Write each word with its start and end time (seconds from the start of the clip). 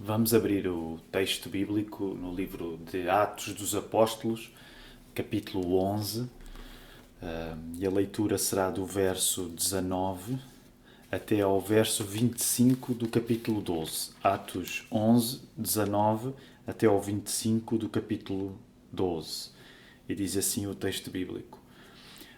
Vamos 0.00 0.32
abrir 0.32 0.68
o 0.68 1.00
texto 1.10 1.48
bíblico 1.48 2.14
no 2.14 2.32
livro 2.32 2.78
de 2.88 3.08
Atos 3.08 3.52
dos 3.52 3.74
Apóstolos, 3.74 4.48
capítulo 5.12 5.76
11, 5.76 6.30
e 7.76 7.84
a 7.84 7.90
leitura 7.90 8.38
será 8.38 8.70
do 8.70 8.86
verso 8.86 9.48
19 9.48 10.38
até 11.10 11.40
ao 11.40 11.60
verso 11.60 12.04
25 12.04 12.94
do 12.94 13.08
capítulo 13.08 13.60
12. 13.60 14.10
Atos 14.22 14.86
11, 14.88 15.40
19 15.56 16.32
até 16.64 16.86
ao 16.86 17.00
25 17.00 17.76
do 17.76 17.88
capítulo 17.88 18.56
12. 18.92 19.50
E 20.08 20.14
diz 20.14 20.36
assim 20.36 20.68
o 20.68 20.76
texto 20.76 21.10
bíblico: 21.10 21.58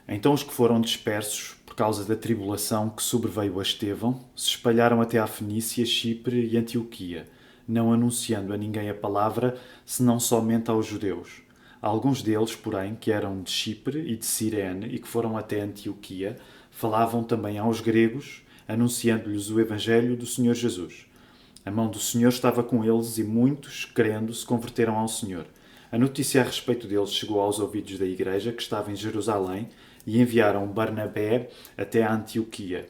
Então 0.09 0.33
os 0.33 0.43
que 0.43 0.55
foram 0.55 0.81
dispersos 0.81 1.57
por 1.67 1.77
causa 1.77 2.07
da 2.07 2.17
tribulação 2.17 2.89
que 2.89 3.03
sobreveio 3.03 3.61
a 3.61 3.63
Estevão 3.63 4.19
se 4.35 4.49
espalharam 4.49 5.03
até 5.03 5.19
a 5.19 5.27
Fenícia, 5.27 5.85
Chipre 5.85 6.49
e 6.49 6.57
Antioquia 6.57 7.29
não 7.71 7.93
anunciando 7.93 8.53
a 8.53 8.57
ninguém 8.57 8.91
a 8.91 8.95
palavra, 8.95 9.57
senão 9.87 10.19
somente 10.19 10.71
aos 10.71 10.87
judeus. 10.87 11.43
Alguns 11.81 12.21
deles, 12.21 12.55
porém, 12.55 12.95
que 12.95 13.13
eram 13.13 13.43
de 13.43 13.51
Chipre 13.51 14.01
e 14.01 14.17
de 14.17 14.27
Cirene 14.27 14.87
e 14.87 14.99
que 14.99 15.09
foram 15.09 15.37
até 15.39 15.61
Antioquia, 15.61 16.37
falavam 16.71 17.23
também 17.23 17.59
aos 17.59 17.81
gregos, 17.81 18.43
anunciando-lhes 18.69 19.51
o 19.51 19.61
Evangelho 19.61 20.17
do 20.17 20.27
Senhor 20.27 20.55
Jesus. 20.55 21.07
A 21.65 21.71
mão 21.71 21.89
do 21.89 21.99
Senhor 21.99 22.29
estava 22.29 22.63
com 22.63 22.85
eles 22.85 23.19
e 23.19 23.25
muitos, 23.25 23.85
crendo, 23.85 24.35
se 24.35 24.45
converteram 24.45 24.99
ao 24.99 25.09
Senhor. 25.09 25.47
A 25.93 25.99
notícia 25.99 26.41
a 26.41 26.45
respeito 26.45 26.87
deles 26.87 27.13
chegou 27.13 27.41
aos 27.41 27.59
ouvidos 27.59 27.99
da 27.99 28.07
igreja 28.07 28.53
que 28.53 28.63
estava 28.63 28.91
em 28.91 28.97
Jerusalém 28.97 29.69
e 30.07 30.21
enviaram 30.21 30.67
Barnabé 30.67 31.51
até 31.77 32.03
a 32.03 32.15
Antioquia. 32.15 32.89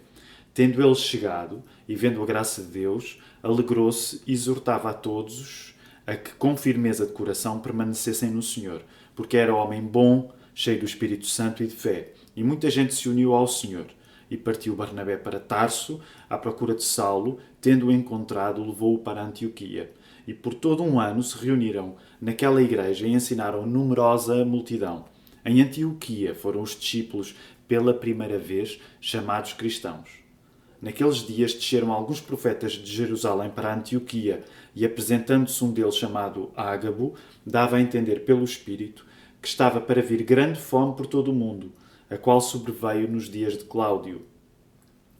Tendo 0.52 0.83
eles 0.83 0.99
chegado 0.99 1.62
e 1.91 1.97
vendo 1.97 2.23
a 2.23 2.25
graça 2.25 2.62
de 2.62 2.69
Deus, 2.69 3.19
alegrou-se 3.43 4.23
e 4.25 4.33
exortava 4.33 4.91
a 4.91 4.95
todos 4.95 5.75
a 6.07 6.15
que, 6.15 6.33
com 6.35 6.57
firmeza 6.57 7.05
de 7.05 7.11
coração, 7.11 7.59
permanecessem 7.59 8.30
no 8.30 8.45
Senhor, 8.45 8.85
porque 9.13 9.37
era 9.37 9.52
homem 9.52 9.83
bom, 9.83 10.33
cheio 10.55 10.79
do 10.79 10.85
Espírito 10.85 11.27
Santo 11.27 11.65
e 11.65 11.66
de 11.66 11.74
fé. 11.74 12.13
E 12.37 12.45
muita 12.45 12.71
gente 12.71 12.95
se 12.95 13.09
uniu 13.09 13.35
ao 13.35 13.49
Senhor. 13.49 13.87
E 14.30 14.37
partiu 14.37 14.77
Barnabé 14.77 15.16
para 15.16 15.41
Tarso, 15.41 16.01
à 16.29 16.38
procura 16.38 16.77
de 16.77 16.85
Saulo, 16.85 17.41
tendo-o 17.61 17.91
encontrado, 17.91 18.65
levou-o 18.65 19.01
para 19.01 19.24
Antioquia. 19.24 19.91
E 20.29 20.33
por 20.33 20.55
todo 20.55 20.85
um 20.85 21.01
ano 21.01 21.24
se 21.24 21.37
reuniram 21.45 21.96
naquela 22.21 22.63
igreja 22.63 23.05
e 23.05 23.13
ensinaram 23.13 23.66
numerosa 23.66 24.45
multidão. 24.45 25.07
Em 25.45 25.61
Antioquia 25.61 26.37
foram 26.37 26.63
os 26.63 26.79
discípulos, 26.79 27.35
pela 27.66 27.93
primeira 27.93 28.38
vez, 28.38 28.80
chamados 29.01 29.55
cristãos. 29.55 30.20
Naqueles 30.81 31.19
dias 31.19 31.53
desceram 31.53 31.93
alguns 31.93 32.21
profetas 32.21 32.73
de 32.73 32.91
Jerusalém 32.91 33.51
para 33.51 33.75
Antioquia, 33.75 34.43
e 34.75 34.87
apresentando-se 34.87 35.63
um 35.63 35.71
deles 35.71 35.97
chamado 35.97 36.51
Ágabo, 36.57 37.15
dava 37.45 37.77
a 37.77 37.81
entender 37.81 38.25
pelo 38.25 38.45
Espírito 38.45 39.05
que 39.43 39.49
estava 39.49 39.81
para 39.81 40.01
vir 40.01 40.23
grande 40.23 40.59
fome 40.59 40.95
por 40.97 41.07
todo 41.07 41.31
o 41.31 41.35
mundo, 41.35 41.73
a 42.09 42.17
qual 42.17 42.41
sobreveio 42.41 43.09
nos 43.09 43.29
dias 43.29 43.59
de 43.59 43.65
Cláudio. 43.65 44.23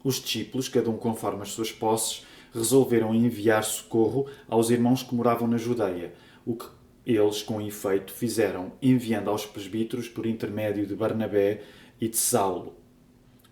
Os 0.03 0.17
discípulos, 0.17 0.69
cada 0.69 0.89
um 0.89 0.97
conforme 0.97 1.43
as 1.43 1.51
suas 1.51 1.71
posses, 1.71 2.25
resolveram 2.55 3.15
enviar 3.15 3.63
socorro 3.63 4.27
aos 4.49 4.71
irmãos 4.71 5.03
que 5.03 5.15
moravam 5.15 5.47
na 5.47 5.59
Judeia, 5.59 6.15
o 6.45 6.55
que 6.55 6.67
eles, 7.05 7.43
com 7.43 7.61
efeito, 7.61 8.13
fizeram, 8.13 8.73
enviando 8.81 9.29
aos 9.29 9.45
presbíteros 9.45 10.09
por 10.09 10.27
intermédio 10.27 10.87
de 10.87 10.95
Barnabé 10.95 11.63
e 12.01 12.09
de 12.09 12.17
Saulo 12.17 12.80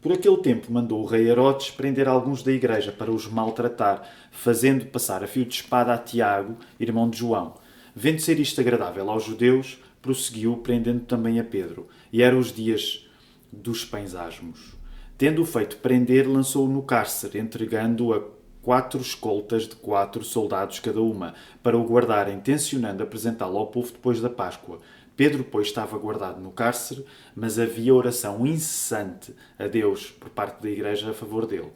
por 0.00 0.12
aquele 0.12 0.36
tempo 0.38 0.72
mandou 0.72 1.02
o 1.02 1.06
rei 1.06 1.28
Herodes 1.28 1.70
prender 1.70 2.08
alguns 2.08 2.42
da 2.42 2.52
igreja 2.52 2.92
para 2.92 3.10
os 3.10 3.26
maltratar, 3.26 4.08
fazendo 4.30 4.86
passar 4.86 5.24
a 5.24 5.26
fio 5.26 5.44
de 5.44 5.54
espada 5.54 5.92
a 5.92 5.98
Tiago, 5.98 6.56
irmão 6.78 7.10
de 7.10 7.18
João. 7.18 7.54
Vendo 7.94 8.20
ser 8.20 8.38
isto 8.38 8.60
agradável 8.60 9.10
aos 9.10 9.24
judeus, 9.24 9.78
prosseguiu 10.00 10.56
prendendo 10.58 11.00
também 11.00 11.40
a 11.40 11.44
Pedro. 11.44 11.88
E 12.12 12.22
eram 12.22 12.38
os 12.38 12.52
dias 12.52 13.08
dos 13.52 13.84
pães 13.84 14.14
asmos. 14.14 14.76
Tendo-o 15.16 15.44
feito 15.44 15.78
prender, 15.78 16.28
lançou-o 16.28 16.72
no 16.72 16.82
cárcere, 16.82 17.40
entregando-o 17.40 18.14
a 18.14 18.22
quatro 18.62 19.00
escoltas 19.00 19.66
de 19.66 19.74
quatro 19.74 20.22
soldados 20.22 20.78
cada 20.78 21.00
uma, 21.00 21.34
para 21.62 21.76
o 21.76 21.84
guardarem, 21.84 22.38
tencionando 22.38 23.02
apresentá-lo 23.02 23.58
ao 23.58 23.66
povo 23.66 23.90
depois 23.90 24.20
da 24.20 24.30
Páscoa. 24.30 24.78
Pedro, 25.18 25.42
pois, 25.42 25.66
estava 25.66 25.98
guardado 25.98 26.40
no 26.40 26.52
cárcere, 26.52 27.04
mas 27.34 27.58
havia 27.58 27.92
oração 27.92 28.46
incessante 28.46 29.34
a 29.58 29.66
Deus 29.66 30.12
por 30.12 30.30
parte 30.30 30.62
da 30.62 30.70
igreja 30.70 31.10
a 31.10 31.12
favor 31.12 31.44
dele. 31.44 31.72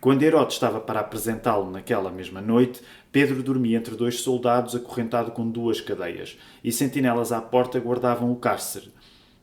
Quando 0.00 0.22
Herodes 0.22 0.54
estava 0.54 0.80
para 0.80 1.00
apresentá-lo 1.00 1.70
naquela 1.70 2.10
mesma 2.10 2.40
noite, 2.40 2.80
Pedro 3.12 3.42
dormia 3.42 3.76
entre 3.76 3.94
dois 3.94 4.22
soldados 4.22 4.74
acorrentado 4.74 5.32
com 5.32 5.50
duas 5.50 5.82
cadeias, 5.82 6.38
e 6.64 6.72
sentinelas 6.72 7.30
à 7.30 7.42
porta 7.42 7.78
guardavam 7.78 8.32
o 8.32 8.36
cárcere. 8.36 8.90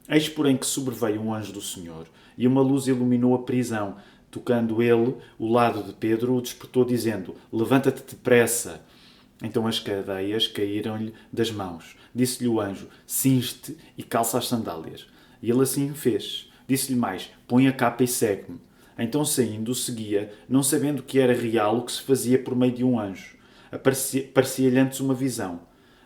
Eis, 0.09 0.27
porém, 0.27 0.57
que 0.57 0.65
sobreveio 0.65 1.21
um 1.21 1.31
anjo 1.31 1.53
do 1.53 1.61
Senhor, 1.61 2.07
e 2.35 2.47
uma 2.47 2.63
luz 2.63 2.87
iluminou 2.87 3.35
a 3.35 3.43
prisão. 3.43 3.97
Tocando 4.31 4.81
ele 4.81 5.15
o 5.37 5.47
lado 5.53 5.83
de 5.83 5.93
Pedro, 5.93 6.33
o 6.33 6.41
despertou, 6.41 6.83
dizendo: 6.83 7.35
Levanta-te 7.53 8.15
depressa. 8.15 8.81
Então 9.43 9.67
as 9.67 9.79
cadeias 9.79 10.47
caíram-lhe 10.47 11.13
das 11.31 11.51
mãos. 11.51 11.95
Disse-lhe 12.15 12.47
o 12.47 12.61
anjo: 12.61 12.87
Cinge-te 13.05 13.77
e 13.97 14.01
calça 14.01 14.37
as 14.37 14.47
sandálias. 14.47 15.05
E 15.41 15.51
ele 15.51 15.61
assim 15.61 15.93
fez. 15.93 16.49
Disse-lhe 16.65 16.97
mais: 16.97 17.29
Põe 17.45 17.67
a 17.67 17.73
capa 17.73 18.05
e 18.05 18.07
segue-me. 18.07 18.61
Então, 18.97 19.25
saindo, 19.25 19.75
seguia, 19.75 20.31
não 20.47 20.63
sabendo 20.63 21.03
que 21.03 21.19
era 21.19 21.33
real 21.33 21.79
o 21.79 21.81
que 21.83 21.91
se 21.91 22.01
fazia 22.01 22.39
por 22.39 22.55
meio 22.55 22.71
de 22.71 22.83
um 22.83 22.97
anjo. 22.97 23.35
Parecia-lhe 24.33 24.79
antes 24.79 25.01
uma 25.01 25.13
visão. 25.13 25.59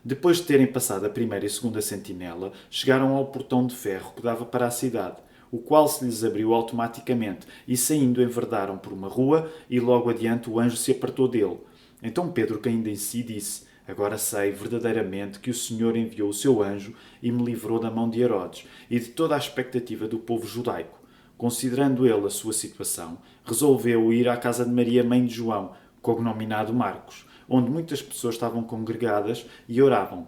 Depois 0.03 0.37
de 0.37 0.43
terem 0.43 0.65
passado 0.65 1.05
a 1.05 1.09
primeira 1.09 1.45
e 1.45 1.49
segunda 1.49 1.81
sentinela, 1.81 2.51
chegaram 2.69 3.15
ao 3.15 3.27
portão 3.27 3.67
de 3.67 3.75
ferro 3.75 4.13
que 4.15 4.23
dava 4.23 4.45
para 4.45 4.65
a 4.65 4.71
cidade, 4.71 5.17
o 5.51 5.59
qual 5.59 5.87
se 5.87 6.03
lhes 6.03 6.23
abriu 6.23 6.53
automaticamente, 6.53 7.45
e 7.67 7.77
saindo 7.77 8.23
enverdaram 8.23 8.77
por 8.77 8.91
uma 8.91 9.07
rua, 9.07 9.51
e 9.69 9.79
logo 9.79 10.09
adiante 10.09 10.49
o 10.49 10.59
anjo 10.59 10.77
se 10.77 10.91
apartou 10.91 11.27
dele. 11.27 11.59
Então 12.01 12.31
Pedro, 12.31 12.59
caindo 12.59 12.87
em 12.87 12.95
si, 12.95 13.21
disse: 13.21 13.68
Agora 13.89 14.19
sei 14.19 14.51
verdadeiramente 14.51 15.39
que 15.39 15.49
o 15.49 15.53
Senhor 15.53 15.97
enviou 15.97 16.29
o 16.29 16.33
seu 16.33 16.61
anjo 16.61 16.93
e 17.23 17.31
me 17.31 17.43
livrou 17.43 17.79
da 17.79 17.89
mão 17.89 18.07
de 18.07 18.21
Herodes 18.21 18.67
e 18.87 18.99
de 18.99 19.07
toda 19.07 19.33
a 19.33 19.37
expectativa 19.39 20.07
do 20.07 20.19
povo 20.19 20.45
judaico. 20.45 20.99
Considerando 21.35 22.05
ele 22.05 22.27
a 22.27 22.29
sua 22.29 22.53
situação, 22.53 23.17
resolveu 23.43 24.13
ir 24.13 24.29
à 24.29 24.37
casa 24.37 24.63
de 24.63 24.69
Maria, 24.69 25.03
mãe 25.03 25.25
de 25.25 25.33
João, 25.33 25.71
cognominado 26.03 26.71
Marcos, 26.71 27.25
onde 27.49 27.71
muitas 27.71 27.99
pessoas 27.99 28.35
estavam 28.35 28.61
congregadas 28.61 29.47
e 29.67 29.81
oravam. 29.81 30.27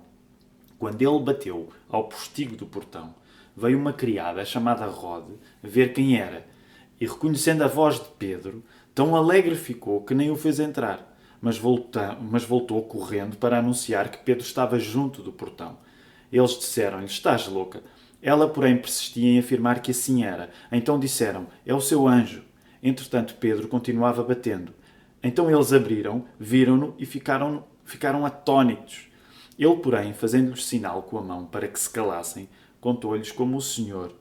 Quando 0.79 0.99
ele 0.99 1.23
bateu 1.23 1.69
ao 1.87 2.05
postigo 2.05 2.55
do 2.55 2.65
portão, 2.65 3.13
veio 3.55 3.77
uma 3.77 3.93
criada 3.93 4.43
chamada 4.43 4.87
Rode 4.87 5.35
ver 5.61 5.93
quem 5.93 6.19
era, 6.19 6.47
e 6.99 7.05
reconhecendo 7.05 7.61
a 7.61 7.67
voz 7.67 7.99
de 7.99 8.09
Pedro, 8.17 8.63
tão 8.95 9.15
alegre 9.15 9.55
ficou 9.55 10.01
que 10.01 10.15
nem 10.15 10.31
o 10.31 10.35
fez 10.35 10.59
entrar 10.59 11.10
mas, 11.41 11.57
volta, 11.57 12.15
mas 12.21 12.43
voltou 12.43 12.83
correndo 12.83 13.35
para 13.35 13.57
anunciar 13.57 14.09
que 14.09 14.19
Pedro 14.19 14.43
estava 14.43 14.77
junto 14.77 15.23
do 15.23 15.33
portão. 15.33 15.79
Eles 16.31 16.51
disseram-lhe: 16.51 17.05
Estás 17.05 17.47
louca? 17.47 17.81
Ela, 18.21 18.47
porém, 18.47 18.77
persistia 18.77 19.27
em 19.27 19.39
afirmar 19.39 19.81
que 19.81 19.89
assim 19.89 20.23
era. 20.23 20.51
Então 20.71 20.99
disseram: 20.99 21.47
É 21.65 21.73
o 21.73 21.81
seu 21.81 22.07
anjo. 22.07 22.43
Entretanto, 22.83 23.35
Pedro 23.39 23.67
continuava 23.67 24.23
batendo. 24.23 24.71
Então 25.23 25.49
eles 25.49 25.73
abriram, 25.73 26.25
viram-no 26.39 26.95
e 26.99 27.05
ficaram, 27.05 27.63
ficaram 27.83 28.25
atônitos. 28.25 29.07
Ele, 29.57 29.75
porém, 29.77 30.13
fazendo-lhes 30.13 30.65
sinal 30.65 31.03
com 31.03 31.17
a 31.17 31.21
mão 31.21 31.45
para 31.45 31.67
que 31.67 31.79
se 31.79 31.89
calassem, 31.89 32.47
contou-lhes 32.79 33.31
como 33.31 33.57
o 33.57 33.61
Senhor 33.61 34.15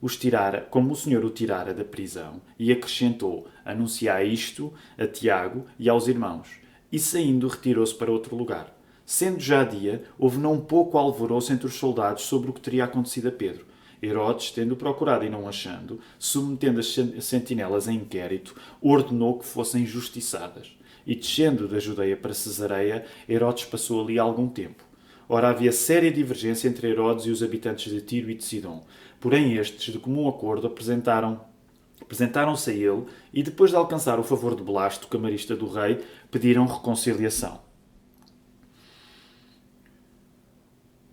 os 0.00 0.14
tirara, 0.14 0.60
como 0.70 0.92
o 0.92 0.96
Senhor 0.96 1.24
o 1.24 1.30
tirara 1.30 1.72
da 1.72 1.84
prisão, 1.84 2.42
e 2.58 2.70
acrescentou: 2.70 3.48
Anunciai 3.64 4.28
isto 4.28 4.74
a 4.98 5.06
Tiago 5.06 5.64
e 5.78 5.88
aos 5.88 6.06
irmãos 6.06 6.65
e 6.96 6.98
saindo 6.98 7.46
retirou-se 7.46 7.94
para 7.94 8.10
outro 8.10 8.34
lugar. 8.34 8.74
Sendo 9.04 9.38
já 9.38 9.62
dia, 9.62 10.02
houve 10.18 10.38
não 10.38 10.58
pouco 10.58 10.96
alvoroço 10.96 11.52
entre 11.52 11.66
os 11.66 11.74
soldados 11.74 12.22
sobre 12.22 12.48
o 12.48 12.54
que 12.54 12.60
teria 12.62 12.84
acontecido 12.84 13.28
a 13.28 13.30
Pedro. 13.30 13.66
Herodes, 14.02 14.50
tendo 14.50 14.74
procurado 14.74 15.22
e 15.22 15.28
não 15.28 15.46
achando, 15.46 16.00
submetendo 16.18 16.80
as 16.80 16.96
sentinelas 17.20 17.86
a 17.86 17.92
inquérito, 17.92 18.56
ordenou 18.80 19.38
que 19.38 19.44
fossem 19.44 19.84
justiçadas. 19.84 20.74
E 21.06 21.14
descendo 21.14 21.68
da 21.68 21.78
Judeia 21.78 22.16
para 22.16 22.32
Cesareia, 22.32 23.04
Herodes 23.28 23.66
passou 23.66 24.02
ali 24.02 24.18
algum 24.18 24.48
tempo. 24.48 24.82
Ora, 25.28 25.50
havia 25.50 25.72
séria 25.72 26.10
divergência 26.10 26.66
entre 26.66 26.88
Herodes 26.88 27.26
e 27.26 27.30
os 27.30 27.42
habitantes 27.42 27.92
de 27.92 28.00
Tiro 28.00 28.30
e 28.30 28.34
de 28.34 28.42
Sidom. 28.42 28.86
Porém, 29.20 29.58
estes, 29.58 29.92
de 29.92 29.98
comum 29.98 30.30
acordo, 30.30 30.66
apresentaram 30.66 31.42
Apresentaram-se 32.06 32.70
a 32.70 32.72
ele 32.72 33.04
e, 33.32 33.42
depois 33.42 33.70
de 33.70 33.76
alcançar 33.76 34.18
o 34.20 34.22
favor 34.22 34.54
de 34.54 34.62
Blasto, 34.62 35.08
camarista 35.08 35.56
do 35.56 35.68
rei, 35.68 36.04
pediram 36.30 36.64
reconciliação. 36.64 37.60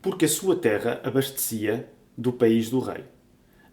Porque 0.03 0.25
a 0.25 0.29
sua 0.29 0.55
terra 0.55 1.01
abastecia 1.03 1.89
do 2.15 2.31
país 2.31 2.69
do 2.69 2.79
rei. 2.79 3.03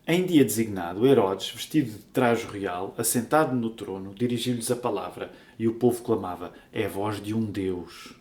Em 0.06 0.24
dia 0.24 0.44
designado, 0.44 1.06
Herodes, 1.06 1.50
vestido 1.50 1.90
de 1.90 1.98
traje 2.04 2.46
real, 2.46 2.94
assentado 2.96 3.54
no 3.54 3.68
trono, 3.68 4.14
dirigiu-lhes 4.14 4.70
a 4.70 4.76
palavra, 4.76 5.30
e 5.58 5.68
o 5.68 5.74
povo 5.74 6.02
clamava: 6.02 6.54
É 6.72 6.86
a 6.86 6.88
voz 6.88 7.22
de 7.22 7.34
um 7.34 7.44
Deus. 7.44 8.14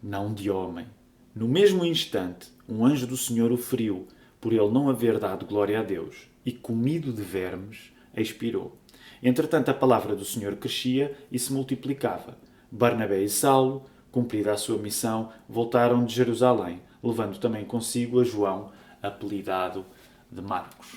não 0.00 0.32
de 0.32 0.48
homem. 0.48 0.86
No 1.34 1.48
mesmo 1.48 1.84
instante, 1.84 2.48
um 2.68 2.86
anjo 2.86 3.08
do 3.08 3.16
Senhor 3.16 3.50
o 3.50 3.56
feriu, 3.56 4.06
por 4.40 4.52
ele 4.52 4.70
não 4.70 4.88
haver 4.88 5.18
dado 5.18 5.44
glória 5.44 5.80
a 5.80 5.82
Deus, 5.82 6.28
e 6.48 6.52
comido 6.52 7.12
de 7.12 7.20
vermes, 7.20 7.92
expirou. 8.16 8.74
Entretanto, 9.22 9.70
a 9.70 9.74
palavra 9.74 10.16
do 10.16 10.24
Senhor 10.24 10.56
crescia 10.56 11.14
e 11.30 11.38
se 11.38 11.52
multiplicava. 11.52 12.38
Barnabé 12.70 13.20
e 13.20 13.28
Saulo, 13.28 13.84
cumprida 14.10 14.50
a 14.50 14.56
sua 14.56 14.78
missão, 14.78 15.30
voltaram 15.46 16.06
de 16.06 16.14
Jerusalém, 16.14 16.80
levando 17.04 17.36
também 17.38 17.66
consigo 17.66 18.18
a 18.18 18.24
João, 18.24 18.72
apelidado 19.02 19.84
de 20.32 20.40
Marcos. 20.40 20.96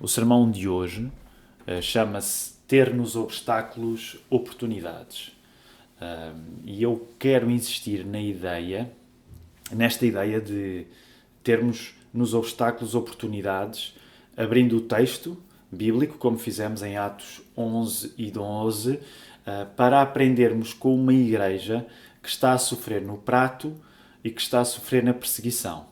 O 0.00 0.08
sermão 0.08 0.50
de 0.50 0.66
hoje 0.66 1.12
uh, 1.68 1.82
chama-se 1.82 2.54
Ter 2.66 2.94
nos 2.94 3.14
obstáculos 3.14 4.16
oportunidades. 4.30 5.32
E 6.64 6.80
eu 6.80 7.08
quero 7.18 7.50
insistir 7.50 8.06
na 8.06 8.20
ideia, 8.20 8.90
nesta 9.72 10.06
ideia 10.06 10.40
de 10.40 10.86
termos 11.42 11.94
nos 12.12 12.34
obstáculos 12.34 12.94
oportunidades, 12.94 13.94
abrindo 14.36 14.76
o 14.76 14.80
texto 14.80 15.36
bíblico, 15.70 16.18
como 16.18 16.38
fizemos 16.38 16.82
em 16.82 16.96
Atos 16.96 17.40
11 17.56 18.14
e 18.18 18.30
12, 18.30 18.94
uh, 18.94 19.00
para 19.76 20.02
aprendermos 20.02 20.72
com 20.72 20.94
uma 20.94 21.14
igreja 21.14 21.86
que 22.22 22.28
está 22.28 22.52
a 22.52 22.58
sofrer 22.58 23.02
no 23.02 23.18
prato 23.18 23.74
e 24.22 24.30
que 24.30 24.40
está 24.40 24.60
a 24.60 24.64
sofrer 24.64 25.02
na 25.02 25.14
perseguição. 25.14 25.86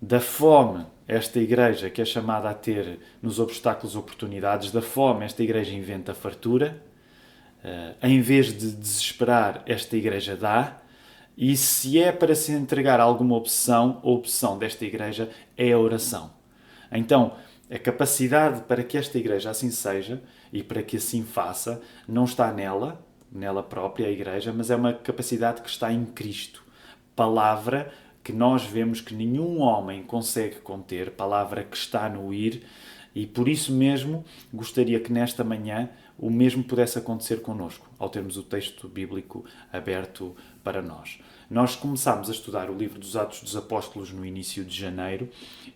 Da 0.00 0.20
fome, 0.20 0.84
esta 1.08 1.40
igreja 1.40 1.88
que 1.88 2.02
é 2.02 2.04
chamada 2.04 2.50
a 2.50 2.54
ter 2.54 2.98
nos 3.22 3.38
obstáculos 3.38 3.96
oportunidades, 3.96 4.70
da 4.70 4.82
fome, 4.82 5.24
esta 5.24 5.42
igreja 5.42 5.74
inventa 5.74 6.14
fartura 6.14 6.82
Uh, 7.66 7.96
em 8.00 8.20
vez 8.20 8.56
de 8.56 8.70
desesperar, 8.70 9.60
esta 9.66 9.96
igreja 9.96 10.36
dá. 10.36 10.78
E 11.36 11.56
se 11.56 12.00
é 12.00 12.10
para 12.10 12.34
se 12.34 12.52
entregar 12.52 12.98
alguma 12.98 13.36
opção, 13.36 14.00
a 14.02 14.08
opção 14.08 14.58
desta 14.58 14.84
igreja 14.84 15.30
é 15.56 15.72
a 15.72 15.78
oração. 15.78 16.30
Então, 16.90 17.34
a 17.70 17.78
capacidade 17.78 18.62
para 18.62 18.82
que 18.82 18.96
esta 18.96 19.18
igreja 19.18 19.50
assim 19.50 19.70
seja 19.70 20.22
e 20.52 20.62
para 20.62 20.82
que 20.82 20.96
assim 20.96 21.24
faça 21.24 21.82
não 22.08 22.24
está 22.24 22.52
nela, 22.52 23.04
nela 23.30 23.62
própria, 23.62 24.06
a 24.06 24.10
igreja, 24.10 24.52
mas 24.52 24.70
é 24.70 24.76
uma 24.76 24.92
capacidade 24.92 25.60
que 25.60 25.68
está 25.68 25.92
em 25.92 26.04
Cristo. 26.06 26.64
Palavra 27.14 27.92
que 28.22 28.32
nós 28.32 28.64
vemos 28.64 29.00
que 29.00 29.14
nenhum 29.14 29.60
homem 29.60 30.02
consegue 30.02 30.56
conter, 30.56 31.10
palavra 31.10 31.62
que 31.64 31.76
está 31.76 32.08
no 32.08 32.32
ir, 32.32 32.62
e 33.14 33.26
por 33.26 33.48
isso 33.48 33.72
mesmo 33.72 34.24
gostaria 34.52 35.00
que 35.00 35.12
nesta 35.12 35.42
manhã 35.42 35.88
o 36.18 36.30
mesmo 36.30 36.64
pudesse 36.64 36.98
acontecer 36.98 37.42
connosco, 37.42 37.88
ao 37.98 38.08
termos 38.08 38.36
o 38.36 38.42
texto 38.42 38.88
bíblico 38.88 39.44
aberto 39.72 40.34
para 40.64 40.80
nós. 40.80 41.18
Nós 41.48 41.76
começámos 41.76 42.28
a 42.28 42.32
estudar 42.32 42.70
o 42.70 42.76
livro 42.76 42.98
dos 42.98 43.16
Atos 43.16 43.40
dos 43.40 43.54
Apóstolos 43.54 44.10
no 44.10 44.24
início 44.24 44.64
de 44.64 44.76
janeiro 44.76 45.28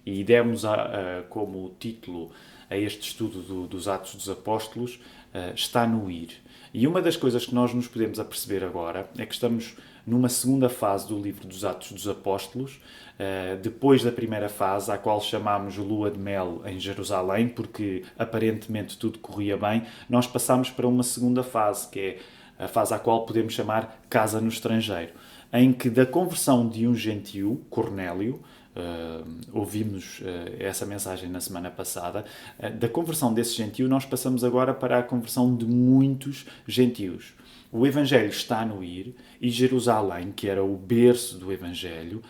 e 0.05 0.25
demos 0.25 0.65
a, 0.65 0.75
a, 0.75 1.23
como 1.29 1.75
título 1.79 2.31
a 2.69 2.77
este 2.77 3.09
estudo 3.09 3.43
do, 3.43 3.67
dos 3.67 3.87
Atos 3.87 4.15
dos 4.15 4.29
Apóstolos 4.29 5.01
uh, 5.35 5.55
Está 5.55 5.87
no 5.87 6.11
Ir. 6.11 6.31
E 6.73 6.87
uma 6.87 7.03
das 7.03 7.17
coisas 7.17 7.47
que 7.47 7.55
nós 7.55 7.75
nos 7.75 7.87
podemos 7.87 8.19
aperceber 8.19 8.65
agora 8.65 9.09
é 9.17 9.27
que 9.27 9.35
estamos 9.35 9.77
numa 10.07 10.29
segunda 10.29 10.69
fase 10.69 11.09
do 11.09 11.19
livro 11.19 11.47
dos 11.47 11.65
Atos 11.65 11.93
dos 11.93 12.09
Apóstolos, 12.09 12.81
eh, 13.19 13.59
depois 13.63 14.03
da 14.03 14.11
primeira 14.11 14.49
fase, 14.49 14.91
à 14.91 14.97
qual 14.97 15.21
chamámos 15.21 15.77
Lua 15.77 16.11
de 16.11 16.19
Mel 16.19 16.63
em 16.65 16.81
Jerusalém, 16.81 17.49
porque 17.49 18.03
aparentemente 18.19 18.97
tudo 18.97 19.19
corria 19.19 19.57
bem, 19.57 19.83
nós 20.09 20.27
passamos 20.27 20.71
para 20.71 20.89
uma 20.89 21.03
segunda 21.03 21.43
fase, 21.43 21.89
que 21.89 22.01
é 22.01 22.19
a 22.65 22.67
fase 22.67 22.95
à 22.95 22.99
qual 22.99 23.27
podemos 23.27 23.53
chamar 23.53 24.01
Casa 24.09 24.41
no 24.41 24.49
Estrangeiro, 24.49 25.13
em 25.53 25.73
que 25.73 25.91
da 25.91 26.07
conversão 26.07 26.69
de 26.69 26.87
um 26.87 26.95
gentio, 26.95 27.61
Cornélio, 27.69 28.41
Uh, 28.71 29.27
ouvimos 29.53 30.21
uh, 30.21 30.25
essa 30.61 30.87
mensagem 30.87 31.29
na 31.29 31.41
semana 31.41 31.69
passada. 31.73 32.25
Uh, 32.57 32.71
da 32.71 32.89
conversão 32.89 33.35
desse 33.35 33.55
gentio, 33.55 33.89
nós 33.89 34.07
passamos 34.07 34.45
agora 34.45 34.73
para 34.73 35.01
a 35.01 35.03
conversão 35.03 35.57
de 35.57 35.67
muitos 35.67 36.47
gentios. 36.69 37.35
O 37.73 37.87
Evangelho 37.87 38.29
está 38.29 38.65
no 38.65 38.83
ir 38.83 39.15
e 39.41 39.49
Jerusalém, 39.49 40.33
que 40.33 40.49
era 40.49 40.63
o 40.63 40.77
berço 40.77 41.39
do 41.39 41.53
Evangelho, 41.53 42.21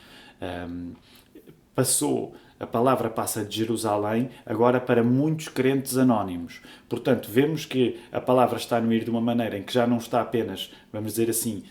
um, 0.69 0.93
passou, 1.75 2.35
a 2.59 2.67
palavra 2.67 3.09
passa 3.09 3.43
de 3.43 3.57
Jerusalém 3.57 4.29
agora 4.45 4.79
para 4.79 5.03
muitos 5.03 5.49
crentes 5.49 5.97
anónimos. 5.97 6.61
Portanto, 6.89 7.31
vemos 7.31 7.65
que 7.65 7.99
a 8.13 8.21
palavra 8.21 8.59
está 8.59 8.79
no 8.81 8.93
ir 8.93 9.05
de 9.05 9.11
uma 9.11 9.21
maneira 9.21 9.57
em 9.57 9.63
que 9.63 9.73
já 9.73 9.87
não 9.87 9.97
está 9.97 10.21
apenas, 10.21 10.71
vamos 10.93 11.13
dizer 11.13 11.31
assim, 11.31 11.63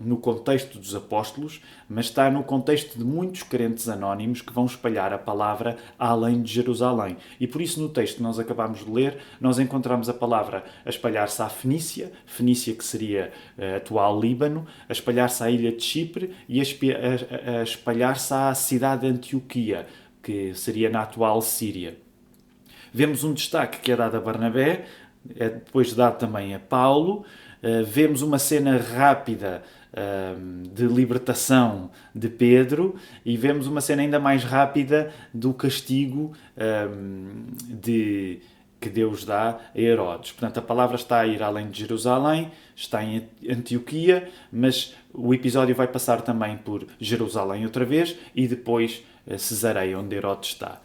no 0.00 0.16
contexto 0.16 0.78
dos 0.78 0.94
apóstolos, 0.94 1.60
mas 1.88 2.06
está 2.06 2.30
no 2.30 2.42
contexto 2.42 2.96
de 2.98 3.04
muitos 3.04 3.42
crentes 3.42 3.88
anónimos 3.88 4.40
que 4.40 4.52
vão 4.52 4.64
espalhar 4.64 5.12
a 5.12 5.18
palavra 5.18 5.76
além 5.98 6.42
de 6.42 6.52
Jerusalém. 6.52 7.16
E 7.38 7.46
por 7.46 7.60
isso, 7.60 7.80
no 7.80 7.88
texto 7.88 8.16
que 8.16 8.22
nós 8.22 8.38
acabamos 8.38 8.84
de 8.84 8.90
ler, 8.90 9.18
nós 9.40 9.58
encontramos 9.58 10.08
a 10.08 10.14
palavra 10.14 10.64
a 10.84 10.88
espalhar-se 10.88 11.42
à 11.42 11.48
Fenícia, 11.48 12.12
Fenícia 12.24 12.74
que 12.74 12.84
seria 12.84 13.32
eh, 13.58 13.76
atual 13.76 14.18
Líbano, 14.18 14.66
a 14.88 14.92
espalhar-se 14.92 15.42
à 15.42 15.50
ilha 15.50 15.72
de 15.72 15.82
Chipre 15.82 16.34
e 16.48 16.60
a 16.60 17.62
espalhar-se 17.62 18.32
à 18.32 18.54
cidade 18.54 19.02
de 19.02 19.08
Antioquia, 19.08 19.86
que 20.22 20.54
seria 20.54 20.88
na 20.88 21.02
atual 21.02 21.42
Síria. 21.42 21.98
Vemos 22.92 23.24
um 23.24 23.32
destaque 23.32 23.80
que 23.80 23.92
é 23.92 23.96
dado 23.96 24.16
a 24.16 24.20
Barnabé, 24.20 24.86
é 25.36 25.48
depois 25.48 25.94
dado 25.94 26.18
também 26.18 26.54
a 26.54 26.58
Paulo, 26.58 27.24
eh, 27.62 27.82
vemos 27.82 28.22
uma 28.22 28.38
cena 28.38 28.76
rápida 28.76 29.62
uh, 29.92 30.68
de 30.68 30.86
libertação 30.86 31.90
de 32.14 32.28
Pedro 32.28 32.96
e 33.24 33.36
vemos 33.36 33.66
uma 33.66 33.80
cena 33.80 34.02
ainda 34.02 34.18
mais 34.18 34.42
rápida 34.42 35.12
do 35.32 35.54
castigo 35.54 36.32
de, 37.68 38.40
que 38.82 38.90
Deus 38.90 39.24
dá 39.24 39.60
a 39.74 39.80
Herodes. 39.80 40.32
Portanto, 40.32 40.58
a 40.58 40.62
palavra 40.62 40.96
está 40.96 41.20
a 41.20 41.26
ir 41.26 41.40
além 41.40 41.70
de 41.70 41.78
Jerusalém, 41.78 42.50
está 42.74 43.02
em 43.02 43.28
Antioquia, 43.48 44.28
mas 44.52 44.94
o 45.14 45.32
episódio 45.32 45.74
vai 45.74 45.86
passar 45.86 46.20
também 46.20 46.56
por 46.56 46.84
Jerusalém 47.00 47.64
outra 47.64 47.84
vez 47.84 48.16
e 48.34 48.48
depois 48.48 49.04
eh, 49.26 49.38
Cesareia, 49.38 49.98
onde 49.98 50.16
Herodes 50.16 50.50
está. 50.50 50.80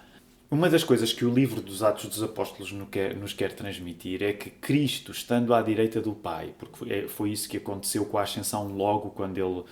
Uma 0.50 0.70
das 0.70 0.82
coisas 0.82 1.12
que 1.12 1.26
o 1.26 1.34
livro 1.34 1.60
dos 1.60 1.84
Atos 1.84 2.06
dos 2.06 2.24
Apóstolos 2.24 2.72
nos 2.72 3.34
quer 3.34 3.52
transmitir 3.52 4.24
é 4.24 4.32
que 4.32 4.50
Cristo, 4.50 5.12
estando 5.12 5.54
à 5.54 5.62
direita 5.62 6.00
do 6.00 6.14
Pai, 6.14 6.54
porque 6.58 6.94
é, 6.94 7.08
foi 7.10 7.32
isso 7.32 7.50
que 7.50 7.58
aconteceu 7.58 8.06
com 8.06 8.18
a 8.18 8.22
ascensão 8.22 8.70
logo 8.70 9.10
quando 9.10 9.38
ele 9.38 9.60
uh, 9.60 9.66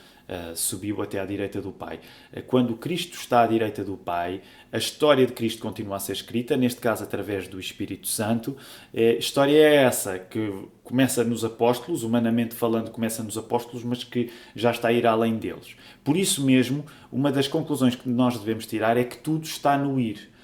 subiu 0.54 1.02
até 1.02 1.18
à 1.18 1.26
direita 1.26 1.61
do 1.61 1.71
Pai. 1.71 2.02
Eh, 2.33 2.42
quando 2.42 2.76
Cristo 2.76 3.14
está 3.14 3.44
à 3.44 3.47
direita 3.47 3.85
do 3.85 3.95
Pai, 3.95 4.42
a 4.69 4.78
história 4.78 5.26
de 5.26 5.31
Cristo 5.31 5.61
continua 5.61 5.95
a 5.95 5.99
ser 5.99 6.11
escrita, 6.11 6.57
neste 6.57 6.81
caso 6.81 7.06
através 7.06 7.47
do 7.47 7.57
Espírito 7.57 8.09
Santo. 8.09 8.57
A 8.94 9.18
história 9.18 9.56
é 9.56 9.76
essa, 9.76 10.19
que 10.19 10.68
começa 10.83 11.23
nos 11.23 11.45
apóstolos, 11.45 12.04
humanamente 12.04 12.54
falando, 12.54 12.92
começa 12.92 13.23
nos 13.23 13.38
apóstolos, 13.38 13.81
mas 13.81 14.04
que 14.04 14.30
já 14.54 14.71
está 14.71 14.90
a 14.90 14.94
ir 14.94 15.07
além 15.07 15.38
deles. 15.38 15.78
Por 16.04 16.18
isso 16.18 16.44
mesmo, 16.45 16.85
uma 17.09 17.31
das 17.31 17.47
conclusões 17.47 17.95
que 17.95 18.09
nós 18.09 18.38
devemos 18.38 18.66
tirar 18.66 18.97
é 18.97 19.06
que 19.06 19.18
tudo 19.18 19.45
está 19.45 19.78
no 19.78 19.97
ir 19.97 20.34